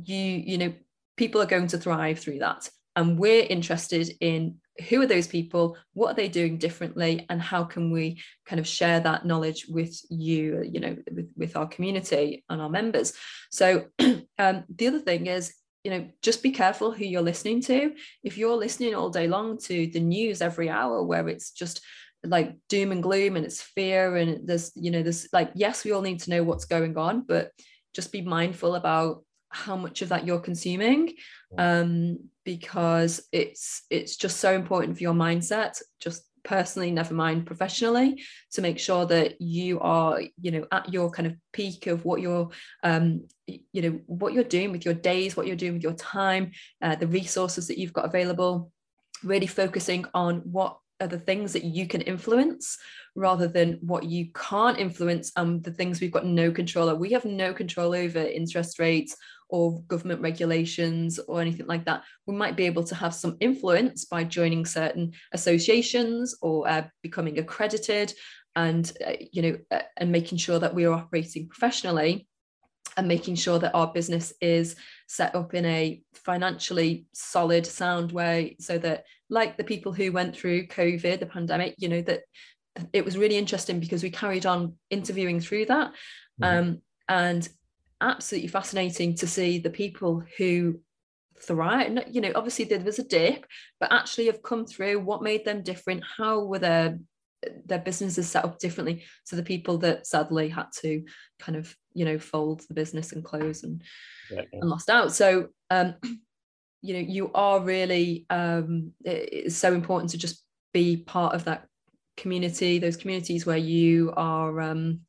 you 0.04 0.18
you 0.18 0.58
know 0.58 0.74
people 1.18 1.42
are 1.42 1.46
going 1.46 1.68
to 1.68 1.78
thrive 1.78 2.20
through 2.20 2.40
that 2.40 2.70
and 2.96 3.18
we're 3.18 3.46
interested 3.48 4.12
in 4.20 4.58
who 4.90 5.02
are 5.02 5.08
those 5.08 5.28
people 5.28 5.78
what 5.94 6.12
are 6.12 6.16
they 6.16 6.28
doing 6.28 6.58
differently 6.58 7.26
and 7.30 7.42
how 7.42 7.64
can 7.64 7.92
we 7.92 8.22
kind 8.46 8.60
of 8.60 8.68
share 8.68 9.00
that 9.00 9.26
knowledge 9.26 9.68
with 9.70 10.00
you 10.10 10.64
you 10.70 10.80
know 10.80 10.96
with, 11.12 11.32
with 11.36 11.56
our 11.56 11.68
community 11.68 12.44
and 12.50 12.62
our 12.62 12.70
members. 12.70 13.14
So 13.52 13.86
um, 14.00 14.64
the 14.70 14.88
other 14.88 15.00
thing 15.00 15.28
is 15.28 15.54
you 15.84 15.92
know 15.92 16.10
just 16.22 16.44
be 16.44 16.52
careful 16.52 16.92
who 16.92 17.06
you're 17.06 17.22
listening 17.22 17.62
to. 17.64 17.94
If 18.24 18.38
you're 18.38 18.58
listening 18.58 18.96
all 18.96 19.10
day 19.10 19.28
long 19.28 19.58
to 19.60 19.88
the 19.88 20.00
news 20.00 20.42
every 20.42 20.70
hour 20.70 21.04
where 21.04 21.28
it's 21.30 21.52
just 21.52 21.82
like 22.26 22.56
doom 22.70 22.92
and 22.92 23.04
gloom 23.04 23.36
and 23.36 23.46
it's 23.46 23.62
fear 23.62 24.16
and 24.16 24.48
there's 24.48 24.72
you 24.76 24.92
know 24.92 25.04
there's 25.04 25.28
like 25.32 25.52
yes 25.56 25.84
we 25.84 25.92
all 25.92 26.02
need 26.02 26.20
to 26.20 26.32
know 26.32 26.44
what's 26.44 26.66
going 26.66 26.98
on 26.98 27.22
but 27.22 27.52
just 27.94 28.12
be 28.12 28.22
mindful 28.22 28.76
about 28.76 29.24
how 29.56 29.78
much 29.78 30.02
of 30.02 30.10
that 30.10 30.26
you're 30.28 30.40
consuming 30.40 31.14
um, 31.58 32.20
because 32.44 33.26
it's 33.32 33.84
it's 33.90 34.18
just 34.18 34.40
so 34.40 34.54
important 34.54 34.98
for 34.98 35.04
your 35.04 35.14
mindset. 35.14 35.82
Just 36.00 36.24
personally 36.44 36.92
never 36.92 37.16
mind 37.16 37.48
professionally 37.48 38.22
to 38.52 38.62
make 38.62 38.78
sure 38.78 39.06
that 39.08 39.42
you 39.42 39.80
are 39.80 40.22
you 40.40 40.52
know 40.52 40.66
at 40.72 40.94
your 40.94 41.10
kind 41.10 41.26
of 41.26 41.36
peak 41.52 41.88
of 41.88 42.06
what 42.06 42.22
you're 42.22 42.48
um 42.84 43.26
you 43.48 43.82
know 43.82 44.00
what 44.06 44.32
you're 44.32 44.44
doing 44.44 44.72
with 44.72 44.86
your 44.86 44.94
days 44.94 45.36
what 45.36 45.48
you're 45.48 45.56
doing 45.56 45.74
with 45.74 45.82
your 45.82 45.94
time 45.94 46.52
uh, 46.84 46.96
the 46.96 47.08
resources 47.08 47.68
that 47.68 47.80
you've 47.80 47.94
got 47.94 48.06
available. 48.06 48.72
Really 49.24 49.48
focusing 49.48 50.06
on 50.14 50.42
what 50.52 50.78
are 51.02 51.08
the 51.08 51.20
things 51.20 51.54
that 51.54 51.64
you 51.64 51.88
can 51.88 52.02
influence 52.02 52.78
rather 53.16 53.48
than 53.48 53.80
what 53.82 54.04
you 54.04 54.28
can't 54.34 54.80
influence 54.80 55.32
and 55.36 55.64
the 55.64 55.72
things 55.72 56.00
we've 56.00 56.12
got 56.12 56.26
no 56.26 56.52
control 56.52 56.90
over. 56.90 57.00
We 57.00 57.12
have 57.12 57.26
no 57.26 57.54
control 57.54 57.94
over 57.96 58.20
interest 58.20 58.80
rates 58.80 59.16
or 59.50 59.82
government 59.84 60.22
regulations 60.22 61.20
or 61.28 61.42
anything 61.42 61.68
like 61.68 61.86
that. 61.86 62.04
We 62.26 62.36
might 62.36 62.56
be 62.56 62.66
able 62.66 62.84
to 62.86 62.96
have 62.96 63.14
some 63.14 63.38
influence 63.40 64.06
by 64.06 64.24
joining 64.24 64.66
certain 64.66 65.14
associations 65.34 66.36
or 66.42 66.68
uh, 66.68 66.88
becoming 67.02 67.38
accredited 67.40 68.14
and 68.56 68.92
uh, 69.06 69.14
you 69.32 69.42
know 69.42 69.58
uh, 69.72 69.82
and 69.98 70.12
making 70.12 70.38
sure 70.38 70.60
that 70.60 70.74
we 70.74 70.86
are 70.86 70.94
operating 70.94 71.48
professionally 71.48 72.28
and 72.98 73.08
making 73.08 73.36
sure 73.36 73.60
that 73.60 73.76
our 73.76 73.92
business 73.92 74.32
is 74.40 74.76
set 75.08 75.36
up 75.36 75.54
in 75.54 75.66
a 75.66 76.02
financially 76.14 77.06
solid 77.14 77.66
sound 77.66 78.12
way 78.12 78.56
so 78.60 78.78
that 78.78 79.04
like 79.30 79.58
the 79.58 79.64
people 79.64 79.92
who 79.92 80.12
went 80.12 80.36
through 80.36 80.68
covid 80.68 81.20
the 81.20 81.26
pandemic 81.26 81.76
you 81.78 81.90
know 81.90 82.02
that 82.02 82.22
it 82.94 83.04
was 83.04 83.18
really 83.18 83.38
interesting 83.38 83.80
because 83.80 84.04
we 84.04 84.10
carried 84.10 84.46
on 84.46 84.74
interviewing 84.90 85.40
through 85.40 85.66
that 85.66 85.92
mm-hmm. 86.42 86.70
um, 86.70 86.82
and 87.10 87.50
absolutely 88.02 88.50
fascinating 88.50 89.16
to 89.16 89.28
see 89.28 89.60
the 89.60 89.70
people 89.70 90.24
who 90.38 90.80
thrive. 91.42 91.98
You 92.12 92.22
know 92.22 92.32
obviously 92.36 92.66
there 92.66 92.80
was 92.80 93.00
a 93.00 93.04
dip 93.04 93.46
but 93.80 93.92
actually 93.92 94.28
have 94.28 94.44
come 94.44 94.66
through 94.66 95.00
what 95.00 95.24
made 95.24 95.46
them 95.46 95.64
different 95.64 96.04
how 96.18 96.46
were 96.46 96.60
their 96.60 97.00
their 97.66 97.80
businesses 97.80 98.30
set 98.30 98.46
up 98.46 98.60
differently 98.60 99.04
to 99.28 99.36
the 99.36 99.44
people 99.44 99.78
that 99.80 100.08
sadly 100.08 100.50
had 100.50 100.68
to 100.82 101.04
kind 101.40 101.58
of 101.58 101.76
you 101.94 102.06
know 102.06 102.18
fold 102.18 102.62
the 102.68 102.74
business 102.74 103.12
and 103.12 103.24
close 103.24 103.64
and, 103.64 103.84
yeah, 104.32 104.42
and 104.52 104.70
lost 104.70 104.90
out. 104.90 105.14
So 105.14 105.50
um 105.70 105.96
you 106.82 106.94
know 106.94 107.00
you 107.00 107.32
are 107.34 107.60
really 107.62 108.26
um 108.30 108.92
it's 109.04 109.56
so 109.56 109.74
important 109.74 110.12
to 110.12 110.18
just 110.18 110.44
be 110.74 110.98
part 110.98 111.34
of 111.34 111.46
that 111.46 111.66
community 112.18 112.80
those 112.80 112.98
communities 112.98 113.46
where 113.46 113.58
you 113.58 114.14
are 114.16 114.62
um 114.62 115.02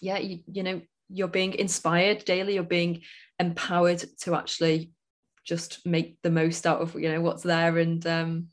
yeah 0.00 0.18
you, 0.18 0.40
you 0.50 0.62
know 0.62 0.80
you're 1.12 1.28
being 1.28 1.54
inspired 1.54 2.24
daily 2.24 2.54
you're 2.54 2.62
being 2.62 3.02
empowered 3.38 4.02
to 4.20 4.34
actually 4.34 4.90
just 5.44 5.84
make 5.86 6.16
the 6.22 6.30
most 6.30 6.66
out 6.66 6.80
of 6.80 6.94
you 6.94 7.10
know 7.10 7.20
what's 7.20 7.42
there 7.42 7.78
and 7.78 8.06
um 8.06 8.48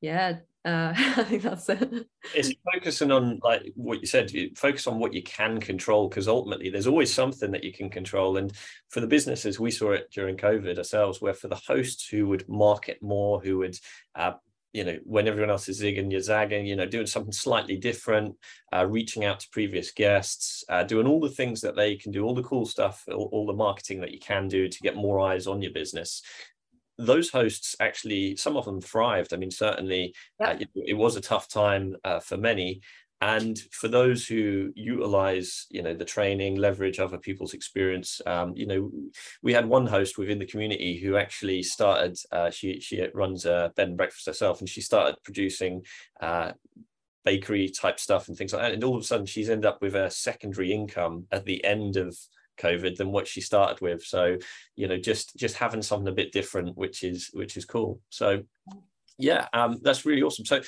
yeah 0.00 0.36
uh, 0.64 0.92
I 0.96 1.24
think 1.24 1.42
that's 1.42 1.68
it. 1.68 2.06
It's 2.34 2.52
focusing 2.72 3.10
on 3.10 3.40
like 3.42 3.72
what 3.76 4.00
you 4.00 4.06
said. 4.06 4.30
Focus 4.56 4.86
on 4.86 4.98
what 4.98 5.14
you 5.14 5.22
can 5.22 5.58
control 5.58 6.08
because 6.08 6.28
ultimately 6.28 6.68
there's 6.68 6.86
always 6.86 7.12
something 7.12 7.50
that 7.52 7.64
you 7.64 7.72
can 7.72 7.88
control. 7.88 8.36
And 8.36 8.52
for 8.90 9.00
the 9.00 9.06
businesses, 9.06 9.58
we 9.58 9.70
saw 9.70 9.92
it 9.92 10.10
during 10.12 10.36
COVID 10.36 10.76
ourselves, 10.76 11.20
where 11.20 11.34
for 11.34 11.48
the 11.48 11.60
hosts 11.66 12.06
who 12.08 12.26
would 12.28 12.48
market 12.48 13.02
more, 13.02 13.40
who 13.40 13.58
would 13.58 13.78
uh, 14.14 14.32
you 14.72 14.84
know, 14.84 14.98
when 15.04 15.26
everyone 15.26 15.50
else 15.50 15.68
is 15.68 15.82
zigging, 15.82 16.10
you're 16.10 16.20
zagging, 16.20 16.66
you 16.66 16.76
know, 16.76 16.86
doing 16.86 17.06
something 17.06 17.32
slightly 17.32 17.76
different, 17.76 18.36
uh, 18.72 18.86
reaching 18.86 19.24
out 19.24 19.40
to 19.40 19.48
previous 19.50 19.90
guests, 19.90 20.64
uh, 20.68 20.84
doing 20.84 21.06
all 21.06 21.20
the 21.20 21.28
things 21.28 21.60
that 21.60 21.74
they 21.74 21.96
can 21.96 22.12
do, 22.12 22.24
all 22.24 22.34
the 22.34 22.42
cool 22.42 22.64
stuff, 22.64 23.04
all, 23.08 23.28
all, 23.32 23.46
the 23.46 23.52
marketing 23.52 24.00
that 24.00 24.12
you 24.12 24.20
can 24.20 24.46
do 24.46 24.68
to 24.68 24.78
get 24.80 24.94
more 24.94 25.20
eyes 25.20 25.46
on 25.46 25.60
your 25.60 25.72
business. 25.72 26.22
Those 26.98 27.30
hosts 27.30 27.74
actually, 27.80 28.36
some 28.36 28.56
of 28.56 28.64
them 28.64 28.80
thrived. 28.80 29.32
I 29.32 29.38
mean, 29.38 29.50
certainly 29.50 30.14
uh, 30.44 30.56
it, 30.60 30.68
it, 30.74 30.94
was 30.94 31.16
a 31.16 31.20
tough 31.20 31.48
time 31.48 31.96
uh, 32.04 32.20
for 32.20 32.36
many, 32.36 32.80
and 33.22 33.58
for 33.70 33.88
those 33.88 34.26
who 34.26 34.72
utilize 34.74 35.66
you 35.70 35.82
know 35.82 35.94
the 35.94 36.04
training 36.04 36.56
leverage 36.56 36.98
other 36.98 37.18
people's 37.18 37.54
experience 37.54 38.20
um, 38.26 38.54
you 38.56 38.66
know 38.66 38.90
we 39.42 39.52
had 39.52 39.66
one 39.66 39.86
host 39.86 40.16
within 40.16 40.38
the 40.38 40.46
community 40.46 40.98
who 40.98 41.16
actually 41.16 41.62
started 41.62 42.16
uh, 42.32 42.50
she 42.50 42.80
she 42.80 43.06
runs 43.14 43.44
a 43.44 43.72
bed 43.76 43.88
and 43.88 43.96
breakfast 43.96 44.26
herself 44.26 44.60
and 44.60 44.68
she 44.68 44.80
started 44.80 45.16
producing 45.22 45.82
uh, 46.20 46.52
bakery 47.24 47.68
type 47.68 48.00
stuff 48.00 48.28
and 48.28 48.36
things 48.36 48.52
like 48.52 48.62
that. 48.62 48.72
And 48.72 48.84
all 48.84 48.96
of 48.96 49.02
a 49.02 49.04
sudden 49.04 49.26
she's 49.26 49.50
ended 49.50 49.66
up 49.66 49.82
with 49.82 49.94
a 49.94 50.10
secondary 50.10 50.72
income 50.72 51.26
at 51.30 51.44
the 51.44 51.62
end 51.64 51.96
of 51.96 52.16
covid 52.58 52.96
than 52.96 53.10
what 53.12 53.26
she 53.26 53.40
started 53.40 53.80
with. 53.80 54.02
So 54.02 54.36
you 54.76 54.88
know 54.88 54.96
just 54.96 55.36
just 55.36 55.56
having 55.56 55.82
something 55.82 56.08
a 56.08 56.12
bit 56.12 56.32
different 56.32 56.76
which 56.76 57.02
is 57.02 57.30
which 57.32 57.56
is 57.56 57.64
cool. 57.64 58.00
So 58.10 58.42
yeah 59.18 59.48
um, 59.52 59.78
that's 59.82 60.06
really 60.06 60.22
awesome. 60.22 60.44
So 60.44 60.62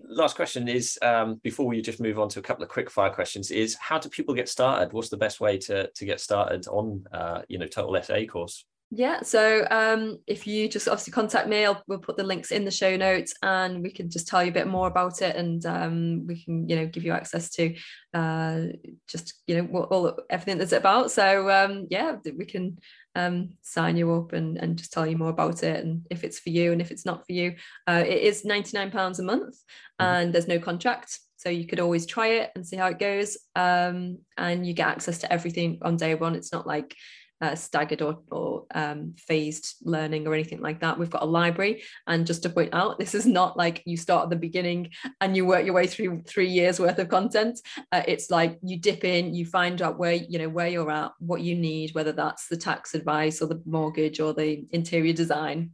last 0.00 0.36
question 0.36 0.68
is 0.68 0.98
um, 1.02 1.40
before 1.42 1.66
we 1.66 1.82
just 1.82 2.00
move 2.00 2.18
on 2.18 2.28
to 2.30 2.38
a 2.38 2.42
couple 2.42 2.62
of 2.62 2.70
quick 2.70 2.90
fire 2.90 3.10
questions 3.10 3.50
is 3.50 3.74
how 3.76 3.98
do 3.98 4.08
people 4.08 4.34
get 4.34 4.48
started? 4.48 4.92
What's 4.92 5.08
the 5.08 5.16
best 5.16 5.40
way 5.40 5.58
to 5.58 5.88
to 5.90 6.04
get 6.04 6.20
started 6.20 6.66
on 6.68 7.04
uh, 7.12 7.42
you 7.48 7.58
know 7.58 7.66
total 7.66 8.00
sa 8.02 8.24
course 8.24 8.64
yeah 8.90 9.20
so 9.22 9.66
um, 9.70 10.18
if 10.26 10.46
you 10.46 10.68
just 10.68 10.88
obviously 10.88 11.12
contact 11.12 11.48
me 11.48 11.64
I'll, 11.64 11.82
we'll 11.86 11.98
put 11.98 12.16
the 12.16 12.22
links 12.22 12.50
in 12.50 12.64
the 12.64 12.70
show 12.70 12.96
notes 12.96 13.34
and 13.42 13.82
we 13.82 13.90
can 13.90 14.10
just 14.10 14.28
tell 14.28 14.42
you 14.42 14.50
a 14.50 14.54
bit 14.54 14.66
more 14.66 14.86
about 14.86 15.20
it 15.20 15.36
and 15.36 15.64
um, 15.66 16.26
we 16.26 16.42
can 16.42 16.68
you 16.68 16.76
know 16.76 16.86
give 16.86 17.04
you 17.04 17.12
access 17.12 17.50
to 17.50 17.74
uh, 18.14 18.62
just 19.06 19.34
you 19.46 19.56
know 19.56 19.64
what 19.64 19.90
all 19.90 20.18
everything 20.30 20.58
that's 20.58 20.72
about 20.72 21.10
so 21.10 21.50
um, 21.50 21.86
yeah 21.90 22.16
we 22.36 22.46
can 22.46 22.78
um, 23.18 23.50
sign 23.62 23.96
you 23.96 24.14
up 24.14 24.32
and, 24.32 24.56
and 24.58 24.78
just 24.78 24.92
tell 24.92 25.06
you 25.06 25.16
more 25.16 25.30
about 25.30 25.62
it 25.62 25.84
and 25.84 26.06
if 26.10 26.24
it's 26.24 26.38
for 26.38 26.50
you 26.50 26.72
and 26.72 26.80
if 26.80 26.90
it's 26.90 27.04
not 27.04 27.26
for 27.26 27.32
you. 27.32 27.56
Uh, 27.86 28.04
it 28.06 28.22
is 28.22 28.44
£99 28.44 29.18
a 29.18 29.22
month 29.22 29.54
mm-hmm. 29.54 30.04
and 30.04 30.32
there's 30.32 30.48
no 30.48 30.58
contract. 30.58 31.18
So 31.36 31.50
you 31.50 31.66
could 31.66 31.80
always 31.80 32.06
try 32.06 32.28
it 32.28 32.50
and 32.54 32.66
see 32.66 32.76
how 32.76 32.86
it 32.86 32.98
goes. 32.98 33.36
Um, 33.54 34.18
and 34.36 34.66
you 34.66 34.72
get 34.72 34.88
access 34.88 35.18
to 35.18 35.32
everything 35.32 35.78
on 35.82 35.96
day 35.96 36.14
one. 36.14 36.34
It's 36.34 36.52
not 36.52 36.66
like 36.66 36.94
uh, 37.40 37.54
staggered 37.54 38.02
or, 38.02 38.18
or 38.30 38.66
um, 38.74 39.14
phased 39.16 39.76
learning 39.82 40.26
or 40.26 40.34
anything 40.34 40.60
like 40.60 40.80
that. 40.80 40.98
We've 40.98 41.10
got 41.10 41.22
a 41.22 41.26
library, 41.26 41.82
and 42.06 42.26
just 42.26 42.42
to 42.42 42.50
point 42.50 42.74
out, 42.74 42.98
this 42.98 43.14
is 43.14 43.26
not 43.26 43.56
like 43.56 43.82
you 43.84 43.96
start 43.96 44.24
at 44.24 44.30
the 44.30 44.36
beginning 44.36 44.90
and 45.20 45.36
you 45.36 45.46
work 45.46 45.64
your 45.64 45.74
way 45.74 45.86
through 45.86 46.22
three 46.22 46.48
years 46.48 46.80
worth 46.80 46.98
of 46.98 47.08
content. 47.08 47.60
Uh, 47.92 48.02
it's 48.06 48.30
like 48.30 48.58
you 48.62 48.78
dip 48.78 49.04
in, 49.04 49.34
you 49.34 49.46
find 49.46 49.80
out 49.82 49.98
where 49.98 50.14
you 50.14 50.38
know 50.38 50.48
where 50.48 50.68
you're 50.68 50.90
at, 50.90 51.12
what 51.18 51.40
you 51.40 51.54
need, 51.54 51.94
whether 51.94 52.12
that's 52.12 52.48
the 52.48 52.56
tax 52.56 52.94
advice 52.94 53.40
or 53.40 53.46
the 53.46 53.62
mortgage 53.64 54.20
or 54.20 54.32
the 54.34 54.64
interior 54.70 55.12
design. 55.12 55.72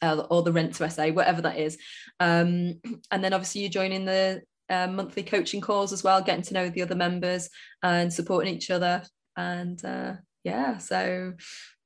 Uh, 0.00 0.26
or 0.30 0.42
the 0.42 0.50
rent 0.50 0.74
to 0.74 0.90
SA, 0.90 1.10
whatever 1.10 1.42
that 1.42 1.56
is. 1.56 1.78
Um, 2.18 2.80
and 3.12 3.22
then 3.22 3.32
obviously 3.32 3.60
you 3.60 3.68
join 3.68 3.92
in 3.92 4.04
the 4.04 4.42
uh, 4.68 4.88
monthly 4.88 5.22
coaching 5.22 5.60
calls 5.60 5.92
as 5.92 6.02
well, 6.02 6.20
getting 6.22 6.42
to 6.42 6.54
know 6.54 6.68
the 6.68 6.82
other 6.82 6.96
members 6.96 7.48
and 7.84 8.12
supporting 8.12 8.52
each 8.52 8.70
other. 8.70 9.04
And 9.36 9.82
uh, 9.84 10.14
yeah, 10.44 10.78
so 10.78 11.34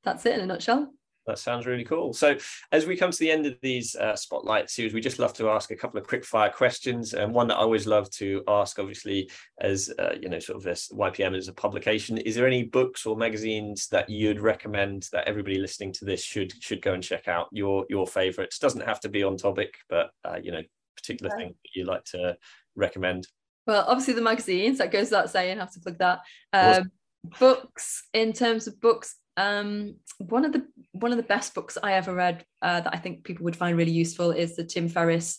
that's 0.05 0.27
it 0.27 0.35
in 0.35 0.41
a 0.41 0.47
nutshell. 0.47 0.93
That 1.27 1.39
sounds 1.41 1.67
really 1.67 1.85
cool. 1.85 2.13
So, 2.13 2.37
as 2.71 2.87
we 2.87 2.97
come 2.97 3.11
to 3.11 3.19
the 3.19 3.33
end 3.33 3.47
of 3.47 3.57
these 3.61 3.97
uh, 3.97 4.15
spotlight 4.15 4.71
series, 4.71 4.95
we 4.95 5.01
just 5.01 5.19
love 5.19 5.33
to 5.35 5.51
ask 5.51 5.73
a 5.73 5.77
couple 5.77 5.99
of 5.99 6.07
quick 6.07 6.25
fire 6.25 6.51
questions. 6.51 7.15
And 7.15 7.35
one 7.35 7.49
that 7.49 7.57
I 7.57 7.63
always 7.63 7.87
love 7.87 8.09
to 8.13 8.45
ask, 8.47 8.79
obviously, 8.79 9.29
as 9.61 9.93
uh, 9.99 10.15
you 10.21 10.29
know, 10.29 10.39
sort 10.39 10.57
of 10.57 10.63
this 10.63 10.89
YPN 10.93 11.37
as 11.37 11.49
a 11.49 11.53
publication, 11.53 12.17
is 12.19 12.37
there 12.37 12.47
any 12.47 12.63
books 12.63 13.07
or 13.07 13.17
magazines 13.17 13.89
that 13.89 14.09
you'd 14.09 14.41
recommend 14.41 15.09
that 15.13 15.27
everybody 15.27 15.59
listening 15.59 15.93
to 15.95 16.05
this 16.05 16.23
should 16.23 16.53
should 16.63 16.81
go 16.81 16.95
and 16.95 17.03
check 17.03 17.27
out? 17.27 17.49
Your 17.51 17.87
your 17.91 18.07
favorites 18.07 18.61
doesn't 18.61 18.87
have 18.87 19.01
to 19.01 19.09
be 19.09 19.25
on 19.25 19.37
topic, 19.37 19.75
but 19.89 20.11
uh, 20.25 20.39
you 20.41 20.53
know, 20.53 20.63
particular 20.95 21.33
yeah. 21.35 21.39
thing 21.39 21.49
that 21.49 21.71
you 21.75 21.87
like 21.87 22.05
to 22.05 22.37
recommend. 22.77 23.27
Well, 23.67 23.85
obviously 23.89 24.15
the 24.15 24.21
magazines 24.21 24.79
that 24.79 24.93
goes 24.93 25.07
without 25.07 25.31
saying. 25.31 25.59
Have 25.59 25.73
to 25.73 25.81
plug 25.81 25.99
that. 25.99 26.21
Um, 26.53 26.93
books 27.39 28.03
in 28.13 28.33
terms 28.33 28.67
of 28.67 28.81
books 28.81 29.17
um, 29.37 29.97
one 30.19 30.45
of 30.45 30.53
the 30.53 30.67
one 30.93 31.13
of 31.13 31.19
the 31.19 31.23
best 31.23 31.55
books 31.55 31.77
I 31.83 31.93
ever 31.93 32.15
read 32.15 32.45
uh, 32.63 32.81
that 32.81 32.95
I 32.95 32.99
think 32.99 33.25
people 33.25 33.45
would 33.45 33.57
find 33.57 33.77
really 33.77 33.93
useful 33.93 34.31
is 34.31 34.57
the 34.57 34.65
Tim 34.65 34.89
Ferriss 34.89 35.39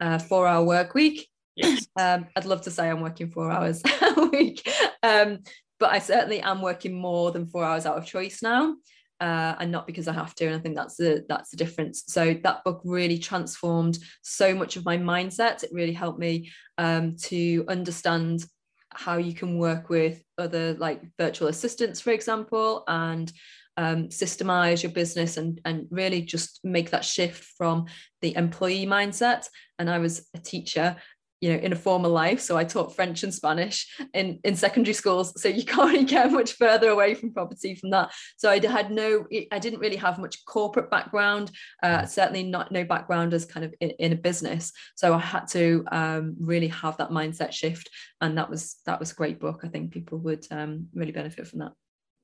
uh, 0.00 0.18
Four 0.18 0.46
Hour 0.46 0.64
Work 0.64 0.94
Week. 0.94 1.28
Yes. 1.56 1.86
Um, 1.96 2.28
I'd 2.36 2.46
love 2.46 2.62
to 2.62 2.70
say 2.70 2.88
I'm 2.88 3.00
working 3.00 3.30
four 3.30 3.50
hours 3.50 3.82
a 4.16 4.28
week, 4.32 4.66
um, 5.02 5.40
but 5.78 5.90
I 5.90 5.98
certainly 5.98 6.40
am 6.40 6.62
working 6.62 6.94
more 6.94 7.32
than 7.32 7.46
four 7.46 7.64
hours 7.64 7.84
out 7.84 7.98
of 7.98 8.06
choice 8.06 8.42
now, 8.42 8.76
uh, 9.18 9.56
and 9.58 9.70
not 9.70 9.86
because 9.86 10.08
I 10.08 10.14
have 10.14 10.34
to. 10.36 10.46
And 10.46 10.54
I 10.54 10.60
think 10.60 10.76
that's 10.76 10.96
the 10.96 11.26
that's 11.28 11.50
the 11.50 11.56
difference. 11.56 12.04
So 12.06 12.34
that 12.44 12.64
book 12.64 12.80
really 12.84 13.18
transformed 13.18 13.98
so 14.22 14.54
much 14.54 14.76
of 14.76 14.84
my 14.84 14.96
mindset. 14.96 15.62
It 15.62 15.70
really 15.72 15.92
helped 15.92 16.20
me 16.20 16.50
um, 16.78 17.16
to 17.24 17.64
understand 17.68 18.44
how 18.92 19.16
you 19.16 19.34
can 19.34 19.58
work 19.58 19.88
with 19.88 20.22
other 20.38 20.74
like 20.74 21.02
virtual 21.18 21.48
assistants, 21.48 22.00
for 22.00 22.10
example, 22.10 22.84
and 22.88 23.32
um, 23.76 24.08
systemize 24.08 24.82
your 24.82 24.92
business 24.92 25.36
and, 25.36 25.60
and 25.64 25.86
really 25.90 26.22
just 26.22 26.60
make 26.64 26.90
that 26.90 27.04
shift 27.04 27.44
from 27.56 27.86
the 28.20 28.36
employee 28.36 28.86
mindset. 28.86 29.46
And 29.78 29.88
I 29.88 29.98
was 29.98 30.28
a 30.34 30.38
teacher 30.38 30.96
you 31.40 31.52
know 31.52 31.58
in 31.58 31.72
a 31.72 31.76
formal 31.76 32.10
life. 32.10 32.40
So 32.40 32.56
i 32.56 32.64
taught 32.64 32.94
french 32.94 33.22
and 33.22 33.32
spanish 33.32 33.86
in 34.14 34.38
in 34.44 34.56
secondary 34.56 34.94
schools. 34.94 35.40
So 35.40 35.48
you 35.48 35.64
can't 35.72 35.90
really 35.90 36.04
get 36.04 36.32
much 36.32 36.52
further 36.52 36.90
away 36.90 37.14
from 37.14 37.32
property 37.32 37.74
from 37.74 37.90
that. 37.90 38.12
So 38.36 38.50
i 38.50 38.58
had 38.66 38.90
no 38.90 39.26
i 39.52 39.58
didn't 39.58 39.80
really 39.80 39.96
have 39.96 40.18
much 40.18 40.44
corporate 40.44 40.90
background 40.90 41.50
uh, 41.82 42.06
certainly 42.06 42.42
not 42.42 42.72
no 42.72 42.84
background 42.84 43.34
as 43.34 43.44
kind 43.44 43.64
of 43.64 43.74
in, 43.80 43.90
in 43.90 44.12
a 44.12 44.16
business. 44.16 44.72
So 44.94 45.14
i 45.14 45.18
had 45.18 45.46
to 45.48 45.84
um, 45.92 46.36
really 46.40 46.68
have 46.68 46.96
that 46.98 47.10
mindset 47.10 47.52
shift. 47.52 47.90
And 48.20 48.36
that 48.38 48.50
was 48.50 48.76
that 48.86 49.00
was 49.00 49.12
a 49.12 49.14
great 49.14 49.40
book. 49.40 49.60
I 49.64 49.68
think 49.68 49.92
people 49.92 50.18
would 50.18 50.46
um, 50.50 50.88
really 50.94 51.12
benefit 51.12 51.46
from 51.46 51.60
that 51.60 51.72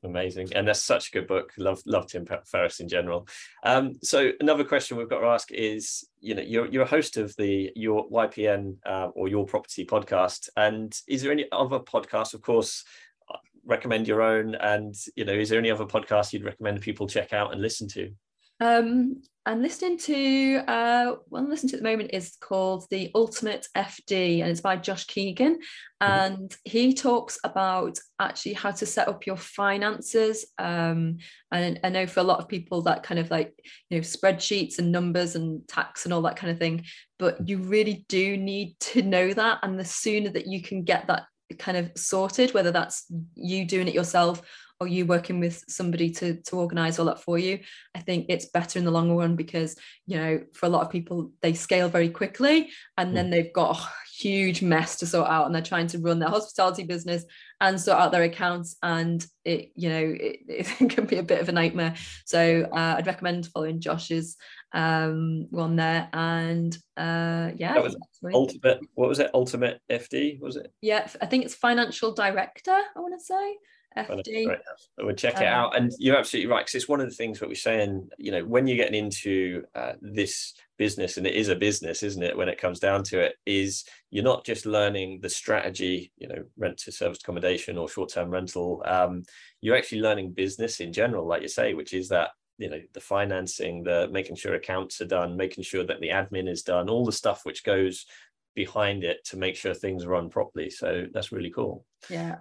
Amazing, 0.07 0.53
and 0.55 0.69
that's 0.69 0.83
such 0.83 1.09
a 1.09 1.11
good 1.11 1.27
book. 1.27 1.53
Love, 1.59 1.83
love 1.85 2.07
Tim 2.07 2.25
Ferriss 2.47 2.79
in 2.79 2.89
general. 2.89 3.27
Um, 3.65 3.95
so 4.03 4.31
another 4.39 4.63
question 4.63 4.97
we've 4.97 5.09
got 5.09 5.21
to 5.21 5.27
ask 5.27 5.51
is, 5.51 6.09
you 6.21 6.35
know, 6.35 6.43
you're 6.43 6.67
you're 6.67 6.85
a 6.85 6.87
host 6.87 7.17
of 7.17 7.35
the 7.37 7.73
your 7.75 8.09
YPN 8.09 8.77
uh, 8.87 9.09
or 9.15 9.27
your 9.27 9.45
property 9.45 9.85
podcast, 9.85 10.49
and 10.57 10.97
is 11.09 11.23
there 11.23 11.33
any 11.33 11.47
other 11.51 11.81
podcasts? 11.81 12.35
Of 12.35 12.43
course, 12.43 12.85
uh, 13.29 13.39
recommend 13.65 14.07
your 14.07 14.23
own, 14.23 14.55
and 14.55 14.95
you 15.17 15.25
know, 15.25 15.33
is 15.33 15.49
there 15.49 15.59
any 15.59 15.73
other 15.73 15.87
podcasts 15.87 16.33
you'd 16.33 16.45
recommend 16.45 16.81
people 16.81 17.09
check 17.09 17.33
out 17.33 17.53
and 17.53 17.61
listen 17.61 17.89
to? 17.89 18.13
Um, 18.61 19.23
I'm 19.47 19.63
listening 19.63 19.97
to 19.99 20.57
uh, 20.67 21.15
one 21.29 21.45
I'm 21.45 21.51
listening 21.51 21.71
to 21.71 21.77
at 21.77 21.83
the 21.85 21.89
moment 21.89 22.11
is 22.13 22.37
called 22.41 22.85
The 22.91 23.13
Ultimate 23.15 23.69
FD, 23.77 24.41
and 24.41 24.51
it's 24.51 24.61
by 24.61 24.75
Josh 24.75 25.07
Keegan. 25.07 25.55
Mm-hmm. 25.55 26.13
And 26.13 26.51
mm-hmm. 26.51 26.57
he 26.65 26.93
talks 26.93 27.39
about 27.45 27.97
actually 28.19 28.55
how 28.55 28.73
to 28.73 28.85
set 28.85 29.07
up 29.07 29.25
your 29.25 29.37
finances. 29.37 30.47
Um, 30.59 31.19
and 31.53 31.79
I 31.85 31.91
know 31.91 32.09
for 32.09 32.21
a 32.21 32.25
lot 32.25 32.41
of 32.41 32.49
people 32.49 32.83
that 32.83 33.05
kind 33.05 33.21
of 33.21 33.31
like 33.31 33.55
you 33.89 33.99
know 33.99 34.03
spreadsheets 34.03 34.81
and 34.81 34.91
numbers 34.91 35.37
and 35.37 35.67
tax 35.69 36.05
and 36.05 36.13
all 36.13 36.23
that 36.23 36.37
kind 36.37 36.51
of 36.51 36.59
thing, 36.59 36.85
but 37.17 37.49
you 37.49 37.59
really 37.59 38.05
do 38.09 38.37
need 38.37 38.75
to 38.81 39.03
know 39.03 39.33
that. 39.33 39.61
And 39.63 39.79
the 39.79 39.85
sooner 39.85 40.31
that 40.31 40.49
you 40.49 40.61
can 40.61 40.83
get 40.83 41.07
that 41.07 41.23
kind 41.61 41.77
of 41.77 41.93
sorted, 41.95 42.53
whether 42.53 42.73
that's 42.73 43.07
you 43.37 43.65
doing 43.65 43.87
it 43.87 43.95
yourself 43.95 44.43
or 44.81 44.87
you 44.87 45.07
working 45.07 45.41
with 45.41 45.65
somebody 45.69 46.11
to 46.11 46.41
to 46.43 46.57
organize 46.59 46.99
all 46.99 47.07
that 47.07 47.23
for 47.23 47.39
you? 47.39 47.61
I 47.95 48.01
think 48.01 48.27
it's 48.29 48.47
better 48.47 48.79
in 48.79 48.85
the 48.85 48.91
long 48.91 49.11
run 49.17 49.37
because 49.37 49.77
you 50.07 50.17
know 50.17 50.41
for 50.53 50.67
a 50.67 50.69
lot 50.69 50.83
of 50.83 50.91
people 50.91 51.33
they 51.43 51.55
scale 51.55 51.89
very 51.89 52.09
quickly 52.09 52.71
and 52.97 53.17
then 53.17 53.27
hmm. 53.27 53.31
they've 53.31 53.53
got 53.53 53.79
a 53.79 53.89
huge 54.17 54.63
mess 54.63 54.97
to 54.97 55.07
sort 55.07 55.29
out 55.29 55.47
and 55.47 55.55
they're 55.55 55.63
trying 55.63 55.87
to 55.89 55.99
run 55.99 56.19
their 56.19 56.29
hospitality 56.29 56.85
business 56.85 57.25
and 57.61 57.81
sort 57.81 57.99
out 57.99 58.13
their 58.13 58.23
accounts. 58.23 58.77
And 58.83 59.25
it 59.45 59.73
you 59.75 59.89
know 59.89 60.15
it, 60.19 60.41
it 60.49 60.91
can 60.91 61.07
be 61.07 61.17
a 61.17 61.23
bit 61.23 61.41
of 61.41 61.49
a 61.49 61.53
nightmare. 61.53 61.95
So 62.25 62.69
uh, 62.73 62.97
i'd 62.99 63.07
recommend 63.07 63.47
following 63.47 63.81
josh's 63.81 64.37
um 64.73 65.47
one 65.51 65.77
there. 65.77 66.09
And 66.13 66.77
uh 66.97 67.51
yeah 67.57 67.75
that 67.75 67.83
was 67.83 67.97
ultimate 68.33 68.81
what 68.95 69.09
was 69.09 69.19
it? 69.21 69.31
Ultimate 69.35 69.81
fd 69.91 70.41
was 70.41 70.57
it? 70.57 70.73
Yeah 70.81 71.09
i 71.21 71.27
think 71.27 71.45
it's 71.45 71.55
financial 71.55 72.13
director 72.13 72.73
i 72.73 73.01
want 73.01 73.15
to 73.19 73.25
say 73.25 73.57
FD. 73.97 74.59
Would 74.99 75.19
check 75.19 75.35
it 75.35 75.47
um, 75.47 75.55
out. 75.55 75.77
And 75.77 75.93
you're 75.99 76.17
absolutely 76.17 76.51
right, 76.51 76.65
because 76.65 76.75
it's 76.75 76.89
one 76.89 77.01
of 77.01 77.09
the 77.09 77.15
things 77.15 77.39
that 77.41 77.49
we're 77.49 77.55
saying, 77.55 78.09
you 78.19 78.31
know, 78.31 78.45
when 78.45 78.67
you're 78.67 78.77
getting 78.77 79.05
into 79.05 79.65
uh, 79.75 79.93
this 80.01 80.55
business, 80.79 81.17
and 81.17 81.27
it 81.27 81.35
is 81.35 81.49
a 81.49 81.57
business, 81.57 82.03
isn't 82.03 82.23
it, 82.23 82.37
when 82.37 82.49
it 82.49 82.61
comes 82.61 82.79
down 82.79 83.03
to 83.05 83.21
it, 83.21 83.37
is 83.47 83.85
you're 84.11 84.25
not 84.25 84.45
just 84.45 84.67
learning 84.67 85.21
the 85.23 85.31
strategy, 85.31 86.13
you 86.19 86.29
know, 86.29 86.45
rent 86.57 86.79
to 86.79 86.93
service 86.93 87.19
accommodation 87.23 87.79
or 87.79 87.89
short-term 87.89 88.31
rental. 88.31 88.83
Um, 88.87 89.23
you're 89.61 89.77
actually 89.77 90.03
learning 90.03 90.33
business 90.33 90.81
in 90.81 90.93
general, 90.93 91.27
like 91.27 91.43
you 91.43 91.49
say, 91.49 91.75
which 91.75 91.95
is 91.95 92.09
that 92.09 92.31
you 92.59 92.71
know 92.71 92.81
the 92.95 93.01
financing 93.01 93.83
the 93.83 94.09
making 94.11 94.37
sure 94.37 94.55
accounts 94.55 95.01
are 95.01 95.07
done 95.07 95.37
making 95.37 95.63
sure 95.63 95.85
that 95.85 96.01
the 96.01 96.09
admin 96.09 96.49
is 96.49 96.63
done 96.63 96.89
all 96.89 97.05
the 97.05 97.13
stuff 97.13 97.45
which 97.45 97.65
goes 97.65 98.07
behind 98.55 99.05
it 99.05 99.25
to 99.25 99.37
make 99.37 99.57
sure 99.57 99.75
things 99.75 100.07
run 100.07 100.31
properly 100.31 100.71
so 100.71 101.07
that's 101.13 101.33
really 101.33 101.51
cool 101.51 101.85
yeah 102.09 102.37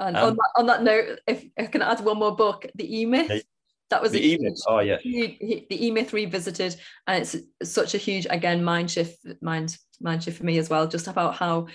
and 0.00 0.16
um, 0.16 0.30
on, 0.30 0.36
that, 0.36 0.50
on 0.56 0.66
that 0.66 0.82
note, 0.82 1.20
if 1.26 1.44
I 1.58 1.66
can 1.66 1.82
add 1.82 2.00
one 2.00 2.18
more 2.18 2.34
book, 2.34 2.66
The 2.74 3.00
E 3.00 3.06
Myth. 3.06 3.44
That 3.90 4.00
was 4.00 4.12
the 4.12 4.24
E 4.24 4.38
Myth. 4.38 4.60
Oh 4.68 4.78
yeah. 4.78 4.98
Huge, 4.98 5.38
the 5.68 5.86
E 5.86 5.90
Myth 5.90 6.12
revisited, 6.12 6.76
and 7.06 7.22
it's 7.22 7.36
such 7.62 7.94
a 7.94 7.98
huge 7.98 8.26
again 8.30 8.62
mind 8.62 8.90
shift, 8.90 9.18
mind 9.42 9.76
mind 10.00 10.22
shift 10.22 10.38
for 10.38 10.44
me 10.44 10.58
as 10.58 10.70
well. 10.70 10.86
Just 10.86 11.08
about 11.08 11.34
how 11.34 11.66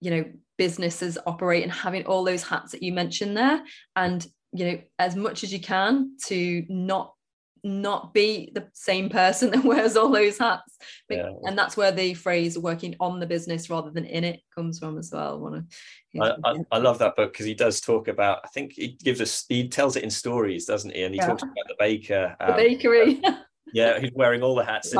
you 0.00 0.10
know 0.10 0.24
businesses 0.58 1.16
operate 1.26 1.62
and 1.62 1.72
having 1.72 2.06
all 2.06 2.24
those 2.24 2.42
hats 2.42 2.72
that 2.72 2.82
you 2.82 2.92
mentioned 2.92 3.36
there, 3.36 3.62
and 3.94 4.26
you 4.52 4.64
know 4.64 4.80
as 4.98 5.14
much 5.14 5.44
as 5.44 5.52
you 5.52 5.60
can 5.60 6.16
to 6.26 6.64
not 6.68 7.14
not 7.62 8.14
be 8.14 8.50
the 8.54 8.66
same 8.72 9.08
person 9.08 9.50
that 9.50 9.64
wears 9.64 9.96
all 9.96 10.10
those 10.10 10.38
hats. 10.38 10.78
Yeah. 11.08 11.30
and 11.44 11.58
that's 11.58 11.76
where 11.76 11.92
the 11.92 12.14
phrase 12.14 12.58
working 12.58 12.96
on 13.00 13.20
the 13.20 13.26
business 13.26 13.68
rather 13.68 13.90
than 13.90 14.04
in 14.04 14.24
it 14.24 14.40
comes 14.54 14.78
from 14.78 14.98
as 14.98 15.10
well. 15.12 15.64
I, 16.20 16.20
I, 16.20 16.36
I, 16.44 16.56
I 16.72 16.78
love 16.78 16.98
that 16.98 17.16
book 17.16 17.32
because 17.32 17.46
he 17.46 17.54
does 17.54 17.80
talk 17.80 18.08
about 18.08 18.40
i 18.44 18.48
think 18.48 18.72
he 18.72 18.88
gives 18.88 19.20
us 19.20 19.44
he 19.48 19.68
tells 19.68 19.96
it 19.96 20.02
in 20.02 20.10
stories 20.10 20.64
doesn't 20.64 20.94
he? 20.94 21.02
And 21.02 21.14
he 21.14 21.18
yeah. 21.18 21.26
talks 21.26 21.42
about 21.42 21.54
the 21.68 21.76
baker 21.78 22.36
um, 22.40 22.50
the 22.50 22.56
bakery 22.56 23.22
yeah 23.72 23.98
he's 23.98 24.12
wearing 24.14 24.42
all 24.42 24.54
the 24.54 24.64
hats 24.64 24.90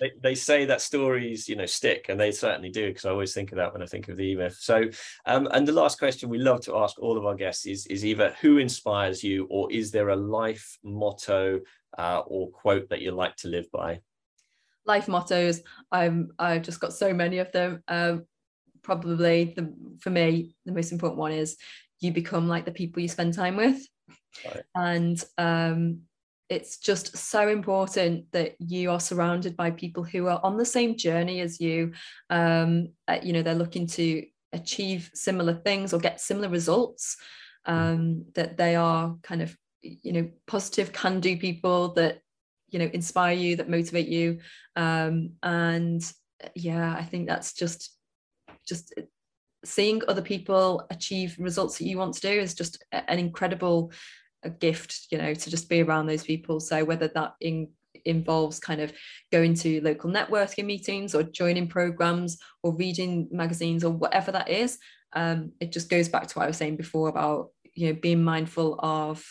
they, 0.00 0.12
they 0.22 0.34
say 0.34 0.64
that 0.64 0.80
stories 0.80 1.48
you 1.48 1.56
know 1.56 1.66
stick 1.66 2.06
and 2.08 2.18
they 2.18 2.30
certainly 2.30 2.70
do 2.70 2.88
because 2.88 3.04
i 3.04 3.10
always 3.10 3.32
think 3.32 3.52
of 3.52 3.56
that 3.56 3.72
when 3.72 3.82
i 3.82 3.86
think 3.86 4.08
of 4.08 4.16
the 4.16 4.24
e-myth 4.24 4.56
so 4.58 4.84
um, 5.26 5.48
and 5.52 5.66
the 5.66 5.72
last 5.72 5.98
question 5.98 6.28
we 6.28 6.38
love 6.38 6.60
to 6.60 6.76
ask 6.76 6.98
all 6.98 7.16
of 7.16 7.24
our 7.24 7.34
guests 7.34 7.66
is 7.66 7.86
is 7.86 8.04
either 8.04 8.34
who 8.40 8.58
inspires 8.58 9.22
you 9.22 9.46
or 9.50 9.70
is 9.72 9.90
there 9.90 10.10
a 10.10 10.16
life 10.16 10.78
motto 10.82 11.60
uh, 11.98 12.20
or 12.26 12.50
quote 12.50 12.88
that 12.90 13.00
you 13.00 13.10
like 13.10 13.36
to 13.36 13.48
live 13.48 13.70
by? 13.72 14.00
Life 14.84 15.08
mottos. 15.08 15.62
I'm 15.90 16.30
i've 16.38 16.62
just 16.62 16.80
got 16.80 16.92
so 16.92 17.12
many 17.12 17.38
of 17.38 17.50
them. 17.52 17.82
Um, 17.88 18.26
probably 18.82 19.52
the 19.56 19.72
for 20.00 20.10
me 20.10 20.54
the 20.64 20.72
most 20.72 20.92
important 20.92 21.18
one 21.18 21.32
is 21.32 21.56
you 21.98 22.12
become 22.12 22.46
like 22.46 22.64
the 22.64 22.70
people 22.70 23.02
you 23.02 23.08
spend 23.08 23.34
time 23.34 23.56
with. 23.56 23.80
Right. 24.44 24.62
and 24.74 25.24
um, 25.38 26.02
it's 26.48 26.78
just 26.78 27.16
so 27.16 27.48
important 27.48 28.30
that 28.32 28.54
you 28.60 28.90
are 28.90 29.00
surrounded 29.00 29.56
by 29.56 29.70
people 29.70 30.04
who 30.04 30.26
are 30.28 30.40
on 30.42 30.56
the 30.56 30.64
same 30.64 30.96
journey 30.96 31.40
as 31.40 31.60
you. 31.60 31.92
Um, 32.30 32.90
uh, 33.08 33.18
you 33.22 33.32
know 33.32 33.42
they're 33.42 33.54
looking 33.54 33.86
to 33.88 34.24
achieve 34.52 35.10
similar 35.14 35.54
things 35.54 35.92
or 35.92 35.98
get 35.98 36.20
similar 36.20 36.48
results. 36.48 37.16
Hmm. 37.66 37.72
um, 37.72 38.24
that 38.34 38.56
they 38.56 38.76
are 38.76 39.16
kind 39.22 39.42
of 39.42 39.56
you 39.82 40.12
know 40.12 40.30
positive 40.46 40.92
can 40.92 41.18
do 41.18 41.36
people 41.36 41.94
that 41.94 42.20
you 42.68 42.78
know 42.78 42.90
inspire 42.92 43.34
you 43.34 43.56
that 43.56 43.68
motivate 43.68 44.08
you. 44.08 44.38
Um, 44.76 45.32
and 45.42 46.02
yeah 46.54 46.94
i 46.96 47.02
think 47.02 47.26
that's 47.26 47.52
just 47.52 47.96
just 48.66 48.92
seeing 49.64 50.02
other 50.06 50.22
people 50.22 50.86
achieve 50.90 51.36
results 51.38 51.78
that 51.78 51.86
you 51.86 51.98
want 51.98 52.14
to 52.14 52.20
do 52.20 52.30
is 52.30 52.54
just 52.54 52.84
an 52.92 53.18
incredible 53.18 53.90
a 54.46 54.50
gift 54.50 55.06
you 55.10 55.18
know 55.18 55.34
to 55.34 55.50
just 55.50 55.68
be 55.68 55.82
around 55.82 56.06
those 56.06 56.24
people. 56.24 56.60
So 56.60 56.84
whether 56.84 57.08
that 57.08 57.34
in, 57.40 57.68
involves 58.04 58.60
kind 58.60 58.80
of 58.80 58.92
going 59.32 59.54
to 59.54 59.80
local 59.82 60.10
networking 60.10 60.64
meetings 60.64 61.14
or 61.14 61.22
joining 61.22 61.68
programs 61.68 62.38
or 62.62 62.74
reading 62.74 63.28
magazines 63.30 63.84
or 63.84 63.90
whatever 63.90 64.32
that 64.32 64.48
is 64.48 64.78
um, 65.14 65.52
it 65.60 65.72
just 65.72 65.90
goes 65.90 66.08
back 66.08 66.26
to 66.26 66.38
what 66.38 66.44
i 66.44 66.46
was 66.46 66.56
saying 66.56 66.76
before 66.76 67.08
about 67.08 67.48
you 67.74 67.88
know 67.88 67.98
being 68.00 68.22
mindful 68.22 68.78
of 68.80 69.24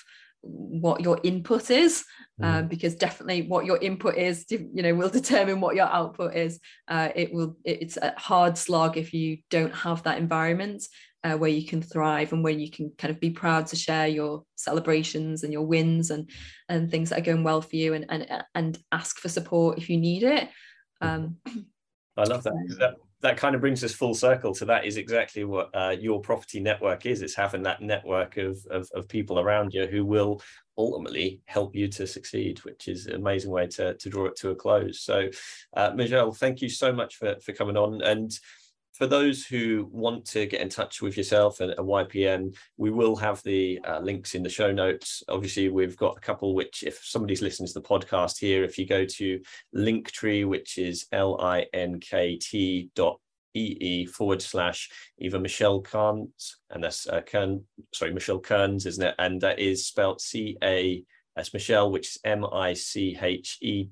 what 0.46 1.02
your 1.02 1.20
input 1.24 1.72
is 1.72 2.06
mm. 2.40 2.46
um, 2.46 2.68
because 2.68 2.96
definitely 2.96 3.42
what 3.44 3.66
your 3.66 3.78
input 3.78 4.16
is 4.16 4.46
you 4.50 4.84
know 4.84 4.94
will 4.94 5.10
determine 5.10 5.60
what 5.60 5.76
your 5.76 5.88
output 5.88 6.36
is. 6.36 6.60
Uh, 6.88 7.10
it 7.16 7.34
will 7.34 7.58
it's 7.64 7.98
a 7.98 8.14
hard 8.18 8.58
slog 8.58 8.98
if 8.98 9.14
you 9.14 9.38
don't 9.50 9.74
have 9.74 10.04
that 10.04 10.18
environment 10.18 10.84
uh, 11.26 11.36
where 11.36 11.50
you 11.50 11.66
can 11.66 11.82
thrive 11.82 12.32
and 12.32 12.44
where 12.44 12.54
you 12.54 12.70
can 12.70 12.92
kind 13.00 13.12
of 13.12 13.20
be 13.20 13.32
proud 13.32 13.66
to 13.66 13.76
share 13.76 14.08
your 14.08 14.44
celebrations 14.56 15.44
and 15.44 15.52
your 15.52 15.66
wins 15.66 16.12
and 16.12 16.30
and 16.70 16.92
things 16.92 17.10
that 17.10 17.20
are 17.20 17.24
going 17.24 17.44
well 17.44 17.62
for 17.62 17.76
you 17.76 17.96
and 17.96 18.06
and 18.10 18.28
and 18.54 18.78
ask 18.92 19.18
for 19.18 19.28
support 19.28 19.80
if 19.80 19.90
you 19.90 19.98
need 19.98 20.22
it. 20.22 20.48
Um, 21.02 21.38
I 22.16 22.24
love 22.24 22.44
that. 22.44 22.54
that. 22.80 22.96
That 23.22 23.38
kind 23.38 23.56
of 23.56 23.62
brings 23.62 23.84
us 23.84 23.92
full 23.92 24.14
circle 24.14 24.54
to 24.54 24.66
that 24.66 24.86
is 24.86 24.98
exactly 24.98 25.46
what 25.46 25.72
uh, 25.74 25.96
your 26.00 26.22
property 26.22 26.60
network 26.60 27.08
is. 27.08 27.24
It's 27.24 27.34
having 27.34 27.64
that 27.64 27.82
network 27.82 28.38
of, 28.38 28.64
of, 28.70 28.88
of 28.94 29.08
people 29.08 29.40
around 29.40 29.74
you 29.74 29.88
who 29.88 30.06
will 30.06 30.42
ultimately 30.78 31.42
help 31.46 31.76
you 31.76 31.88
to 31.88 32.06
succeed, 32.06 32.60
which 32.60 32.88
is 32.88 33.08
an 33.08 33.16
amazing 33.16 33.50
way 33.50 33.66
to, 33.68 33.96
to 33.96 34.10
draw 34.10 34.26
it 34.26 34.36
to 34.42 34.52
a 34.52 34.56
close. 34.56 35.02
So, 35.02 35.30
uh, 35.76 35.92
Michelle, 35.96 36.34
thank 36.34 36.62
you 36.62 36.70
so 36.70 36.94
much 36.94 37.16
for, 37.16 37.36
for 37.40 37.54
coming 37.54 37.78
on. 37.78 38.04
And 38.04 38.32
for 38.96 39.08
those 39.08 39.46
who 39.46 39.90
want 39.92 40.24
to 40.26 40.46
get 40.46 40.62
in 40.62 40.70
touch 40.70 41.02
with 41.02 41.18
yourself 41.18 41.60
and, 41.60 41.72
and 41.72 41.88
YPN, 41.88 42.56
we 42.78 42.92
will 42.92 43.16
have 43.18 43.44
the 43.44 43.78
uh, 43.86 44.00
links 44.00 44.36
in 44.36 44.44
the 44.44 44.50
show 44.50 44.72
notes. 44.72 45.22
Obviously, 45.28 45.68
we've 45.68 45.98
got 45.98 46.16
a 46.18 46.22
couple 46.22 46.56
which, 46.56 46.82
if 46.82 47.02
somebody's 47.04 47.42
listening 47.42 47.68
to 47.68 47.74
the 47.74 47.82
podcast 47.82 48.40
here, 48.40 48.64
if 48.64 48.78
you 48.78 48.88
go 48.88 49.06
to 49.06 49.42
Linktree, 49.76 50.48
which 50.48 50.78
is 50.78 51.08
L 51.12 51.42
I 51.42 51.66
N 51.74 52.00
K 52.00 52.38
T 52.38 52.90
dot 52.96 53.20
EE 53.54 54.06
forward 54.06 54.42
slash 54.42 54.90
either 55.18 55.40
Michelle 55.40 55.82
Cairns, 55.82 56.58
and 56.70 56.82
that's 56.82 57.06
uh, 57.08 57.22
Kern, 57.22 57.64
sorry, 57.94 58.14
Michelle 58.14 58.40
Cairns, 58.40 58.86
isn't 58.86 59.06
it? 59.06 59.16
And 59.20 59.42
that 59.42 59.60
is 59.60 59.88
spelled 59.88 60.22
C 60.22 60.58
A 60.64 61.04
S 61.38 61.54
Michelle, 61.54 61.92
which 61.92 62.16
is 62.16 62.18
M 62.24 62.46
I 62.46 62.74
C 62.74 63.18
H 63.22 63.58
E 63.62 63.88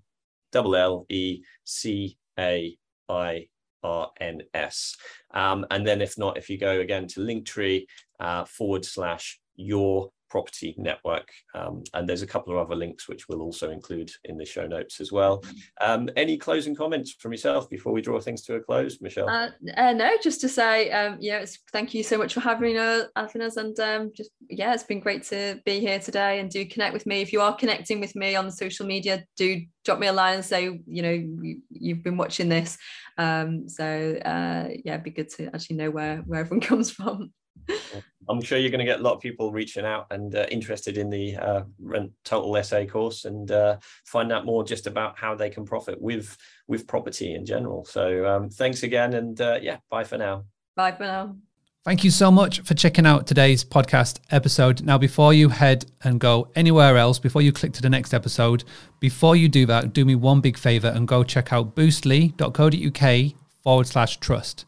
L 0.53 0.75
L 0.75 1.05
E 1.09 1.41
C 1.65 2.17
A 2.39 2.77
I 3.09 3.47
RNS. 3.83 4.95
Um, 5.33 5.65
and 5.71 5.85
then 5.85 6.01
if 6.01 6.17
not, 6.17 6.37
if 6.37 6.49
you 6.49 6.57
go 6.57 6.79
again 6.79 7.07
to 7.07 7.19
Linktree 7.19 7.85
uh, 8.19 8.45
forward 8.45 8.85
slash 8.85 9.39
your 9.55 10.11
property 10.33 10.73
network. 10.79 11.29
Um, 11.53 11.83
and 11.93 12.09
there's 12.09 12.23
a 12.23 12.27
couple 12.27 12.53
of 12.53 12.65
other 12.65 12.75
links 12.75 13.07
which 13.07 13.29
we'll 13.29 13.43
also 13.43 13.69
include 13.69 14.09
in 14.23 14.35
the 14.35 14.45
show 14.45 14.65
notes 14.65 14.99
as 14.99 15.11
well. 15.11 15.43
Um, 15.79 16.09
any 16.15 16.37
closing 16.37 16.73
comments 16.75 17.11
from 17.19 17.33
yourself 17.33 17.69
before 17.69 17.93
we 17.93 18.01
draw 18.01 18.19
things 18.19 18.41
to 18.45 18.55
a 18.55 18.59
close, 18.59 18.99
Michelle? 18.99 19.29
Uh, 19.29 19.49
uh, 19.77 19.93
no, 19.93 20.09
just 20.23 20.41
to 20.41 20.49
say, 20.49 20.89
um, 20.89 21.17
yeah, 21.19 21.45
thank 21.71 21.93
you 21.93 22.01
so 22.01 22.17
much 22.17 22.33
for 22.33 22.39
having, 22.39 22.79
uh, 22.79 23.03
having 23.15 23.43
us. 23.43 23.57
And 23.57 23.79
um, 23.79 24.11
just, 24.17 24.31
yeah, 24.49 24.73
it's 24.73 24.81
been 24.81 25.01
great 25.01 25.21
to 25.25 25.61
be 25.65 25.79
here 25.79 25.99
today 25.99 26.39
and 26.39 26.49
do 26.49 26.65
connect 26.65 26.93
with 26.93 27.05
me. 27.05 27.21
If 27.21 27.31
you 27.31 27.39
are 27.39 27.55
connecting 27.55 27.99
with 27.99 28.15
me 28.15 28.35
on 28.35 28.49
social 28.49 28.87
media, 28.87 29.23
do 29.37 29.61
drop 29.85 29.99
me 29.99 30.07
a 30.07 30.13
line 30.13 30.33
and 30.33 30.45
say, 30.45 30.81
you 30.87 31.03
know, 31.03 31.61
you, 31.69 31.93
have 31.93 32.03
been 32.03 32.17
watching 32.17 32.49
this. 32.49 32.75
Um, 33.19 33.69
so 33.69 33.85
uh, 33.85 34.69
yeah, 34.83 34.93
it'd 34.93 35.03
be 35.03 35.11
good 35.11 35.29
to 35.37 35.53
actually 35.53 35.75
know 35.75 35.91
where, 35.91 36.17
where 36.25 36.39
everyone 36.39 36.61
comes 36.71 36.89
from. 36.89 37.31
I'm 38.29 38.41
sure 38.41 38.57
you're 38.57 38.69
going 38.69 38.79
to 38.79 38.85
get 38.85 38.99
a 38.99 39.03
lot 39.03 39.13
of 39.13 39.21
people 39.21 39.51
reaching 39.51 39.85
out 39.85 40.07
and 40.11 40.33
uh, 40.35 40.45
interested 40.49 40.97
in 40.97 41.09
the 41.09 41.35
uh, 41.35 41.63
Rent 41.79 42.11
Total 42.23 42.63
SA 42.63 42.85
course 42.85 43.25
and 43.25 43.51
uh, 43.51 43.77
find 44.05 44.31
out 44.31 44.45
more 44.45 44.63
just 44.63 44.87
about 44.87 45.17
how 45.17 45.35
they 45.35 45.49
can 45.49 45.65
profit 45.65 46.01
with 46.01 46.37
with 46.67 46.87
property 46.87 47.35
in 47.35 47.45
general. 47.45 47.85
So 47.85 48.25
um, 48.25 48.49
thanks 48.49 48.83
again, 48.83 49.13
and 49.13 49.39
uh, 49.39 49.59
yeah, 49.61 49.77
bye 49.89 50.03
for 50.03 50.17
now. 50.17 50.45
Bye 50.75 50.93
for 50.93 51.03
now. 51.03 51.35
Thank 51.83 52.05
you 52.05 52.11
so 52.11 52.31
much 52.31 52.61
for 52.61 52.75
checking 52.75 53.05
out 53.05 53.27
today's 53.27 53.65
podcast 53.65 54.19
episode. 54.31 54.83
Now, 54.83 54.97
before 54.97 55.33
you 55.33 55.49
head 55.49 55.85
and 56.01 56.17
go 56.17 56.47
anywhere 56.55 56.95
else, 56.95 57.19
before 57.19 57.41
you 57.41 57.51
click 57.51 57.73
to 57.73 57.81
the 57.81 57.89
next 57.89 58.13
episode, 58.13 58.63
before 59.01 59.35
you 59.35 59.49
do 59.49 59.65
that, 59.65 59.91
do 59.91 60.05
me 60.05 60.15
one 60.15 60.39
big 60.39 60.57
favor 60.57 60.87
and 60.87 61.09
go 61.09 61.25
check 61.25 61.51
out 61.51 61.75
boostly.co.uk 61.75 63.33
forward 63.61 63.87
slash 63.87 64.15
trust. 64.17 64.63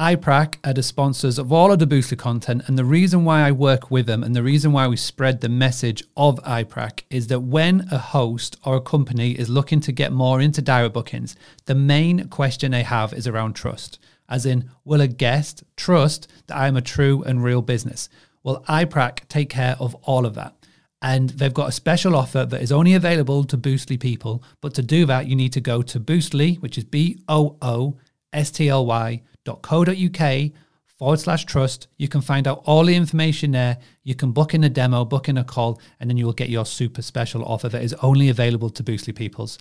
iPrac 0.00 0.56
are 0.64 0.72
the 0.72 0.82
sponsors 0.82 1.38
of 1.38 1.52
all 1.52 1.70
of 1.70 1.78
the 1.78 1.86
Boostly 1.86 2.16
content, 2.16 2.62
and 2.66 2.78
the 2.78 2.86
reason 2.86 3.22
why 3.22 3.42
I 3.42 3.52
work 3.52 3.90
with 3.90 4.06
them 4.06 4.24
and 4.24 4.34
the 4.34 4.42
reason 4.42 4.72
why 4.72 4.88
we 4.88 4.96
spread 4.96 5.42
the 5.42 5.50
message 5.50 6.02
of 6.16 6.42
iPrac 6.42 7.02
is 7.10 7.26
that 7.26 7.40
when 7.40 7.86
a 7.92 7.98
host 7.98 8.56
or 8.64 8.76
a 8.76 8.80
company 8.80 9.32
is 9.32 9.50
looking 9.50 9.78
to 9.80 9.92
get 9.92 10.10
more 10.10 10.40
into 10.40 10.62
direct 10.62 10.94
bookings, 10.94 11.36
the 11.66 11.74
main 11.74 12.28
question 12.28 12.70
they 12.70 12.82
have 12.82 13.12
is 13.12 13.26
around 13.26 13.52
trust. 13.52 13.98
As 14.26 14.46
in, 14.46 14.70
will 14.86 15.02
a 15.02 15.06
guest 15.06 15.64
trust 15.76 16.28
that 16.46 16.56
I'm 16.56 16.78
a 16.78 16.80
true 16.80 17.22
and 17.24 17.44
real 17.44 17.60
business? 17.60 18.08
Well, 18.42 18.64
iPrac 18.70 19.28
take 19.28 19.50
care 19.50 19.76
of 19.78 19.94
all 19.96 20.24
of 20.24 20.34
that. 20.34 20.54
And 21.02 21.28
they've 21.28 21.52
got 21.52 21.68
a 21.68 21.72
special 21.72 22.16
offer 22.16 22.46
that 22.46 22.62
is 22.62 22.72
only 22.72 22.94
available 22.94 23.44
to 23.44 23.58
Boostly 23.58 24.00
people. 24.00 24.42
But 24.62 24.72
to 24.76 24.82
do 24.82 25.04
that, 25.04 25.26
you 25.26 25.36
need 25.36 25.52
to 25.52 25.60
go 25.60 25.82
to 25.82 26.00
Boostly, 26.00 26.58
which 26.62 26.78
is 26.78 26.84
B 26.84 27.20
O 27.28 27.58
O 27.60 27.98
S 28.32 28.50
T 28.50 28.70
L 28.70 28.86
Y 28.86 29.24
uk 29.48 30.52
forward 31.00 31.18
slash 31.18 31.46
trust. 31.46 31.88
You 31.96 32.08
can 32.08 32.20
find 32.20 32.46
out 32.46 32.62
all 32.66 32.84
the 32.84 32.94
information 32.94 33.52
there. 33.52 33.78
You 34.04 34.14
can 34.14 34.32
book 34.32 34.52
in 34.52 34.64
a 34.64 34.68
demo, 34.68 35.04
book 35.04 35.28
in 35.28 35.38
a 35.38 35.44
call, 35.44 35.80
and 35.98 36.10
then 36.10 36.18
you 36.18 36.26
will 36.26 36.34
get 36.34 36.50
your 36.50 36.66
super 36.66 37.00
special 37.02 37.44
offer 37.44 37.70
that 37.70 37.82
is 37.82 37.94
only 38.02 38.28
available 38.28 38.68
to 38.70 38.82
Boostly 38.82 39.16
peoples. 39.16 39.58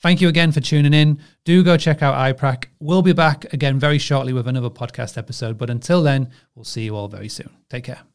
Thank 0.00 0.20
you 0.20 0.28
again 0.28 0.52
for 0.52 0.60
tuning 0.60 0.94
in. 0.94 1.20
Do 1.44 1.62
go 1.62 1.76
check 1.76 2.02
out 2.02 2.14
iPrac. 2.14 2.66
We'll 2.78 3.02
be 3.02 3.12
back 3.12 3.52
again 3.52 3.78
very 3.78 3.98
shortly 3.98 4.32
with 4.32 4.48
another 4.48 4.70
podcast 4.70 5.18
episode. 5.18 5.58
But 5.58 5.70
until 5.70 6.02
then, 6.02 6.30
we'll 6.54 6.64
see 6.64 6.84
you 6.84 6.96
all 6.96 7.08
very 7.08 7.28
soon. 7.28 7.50
Take 7.68 7.84
care. 7.84 8.07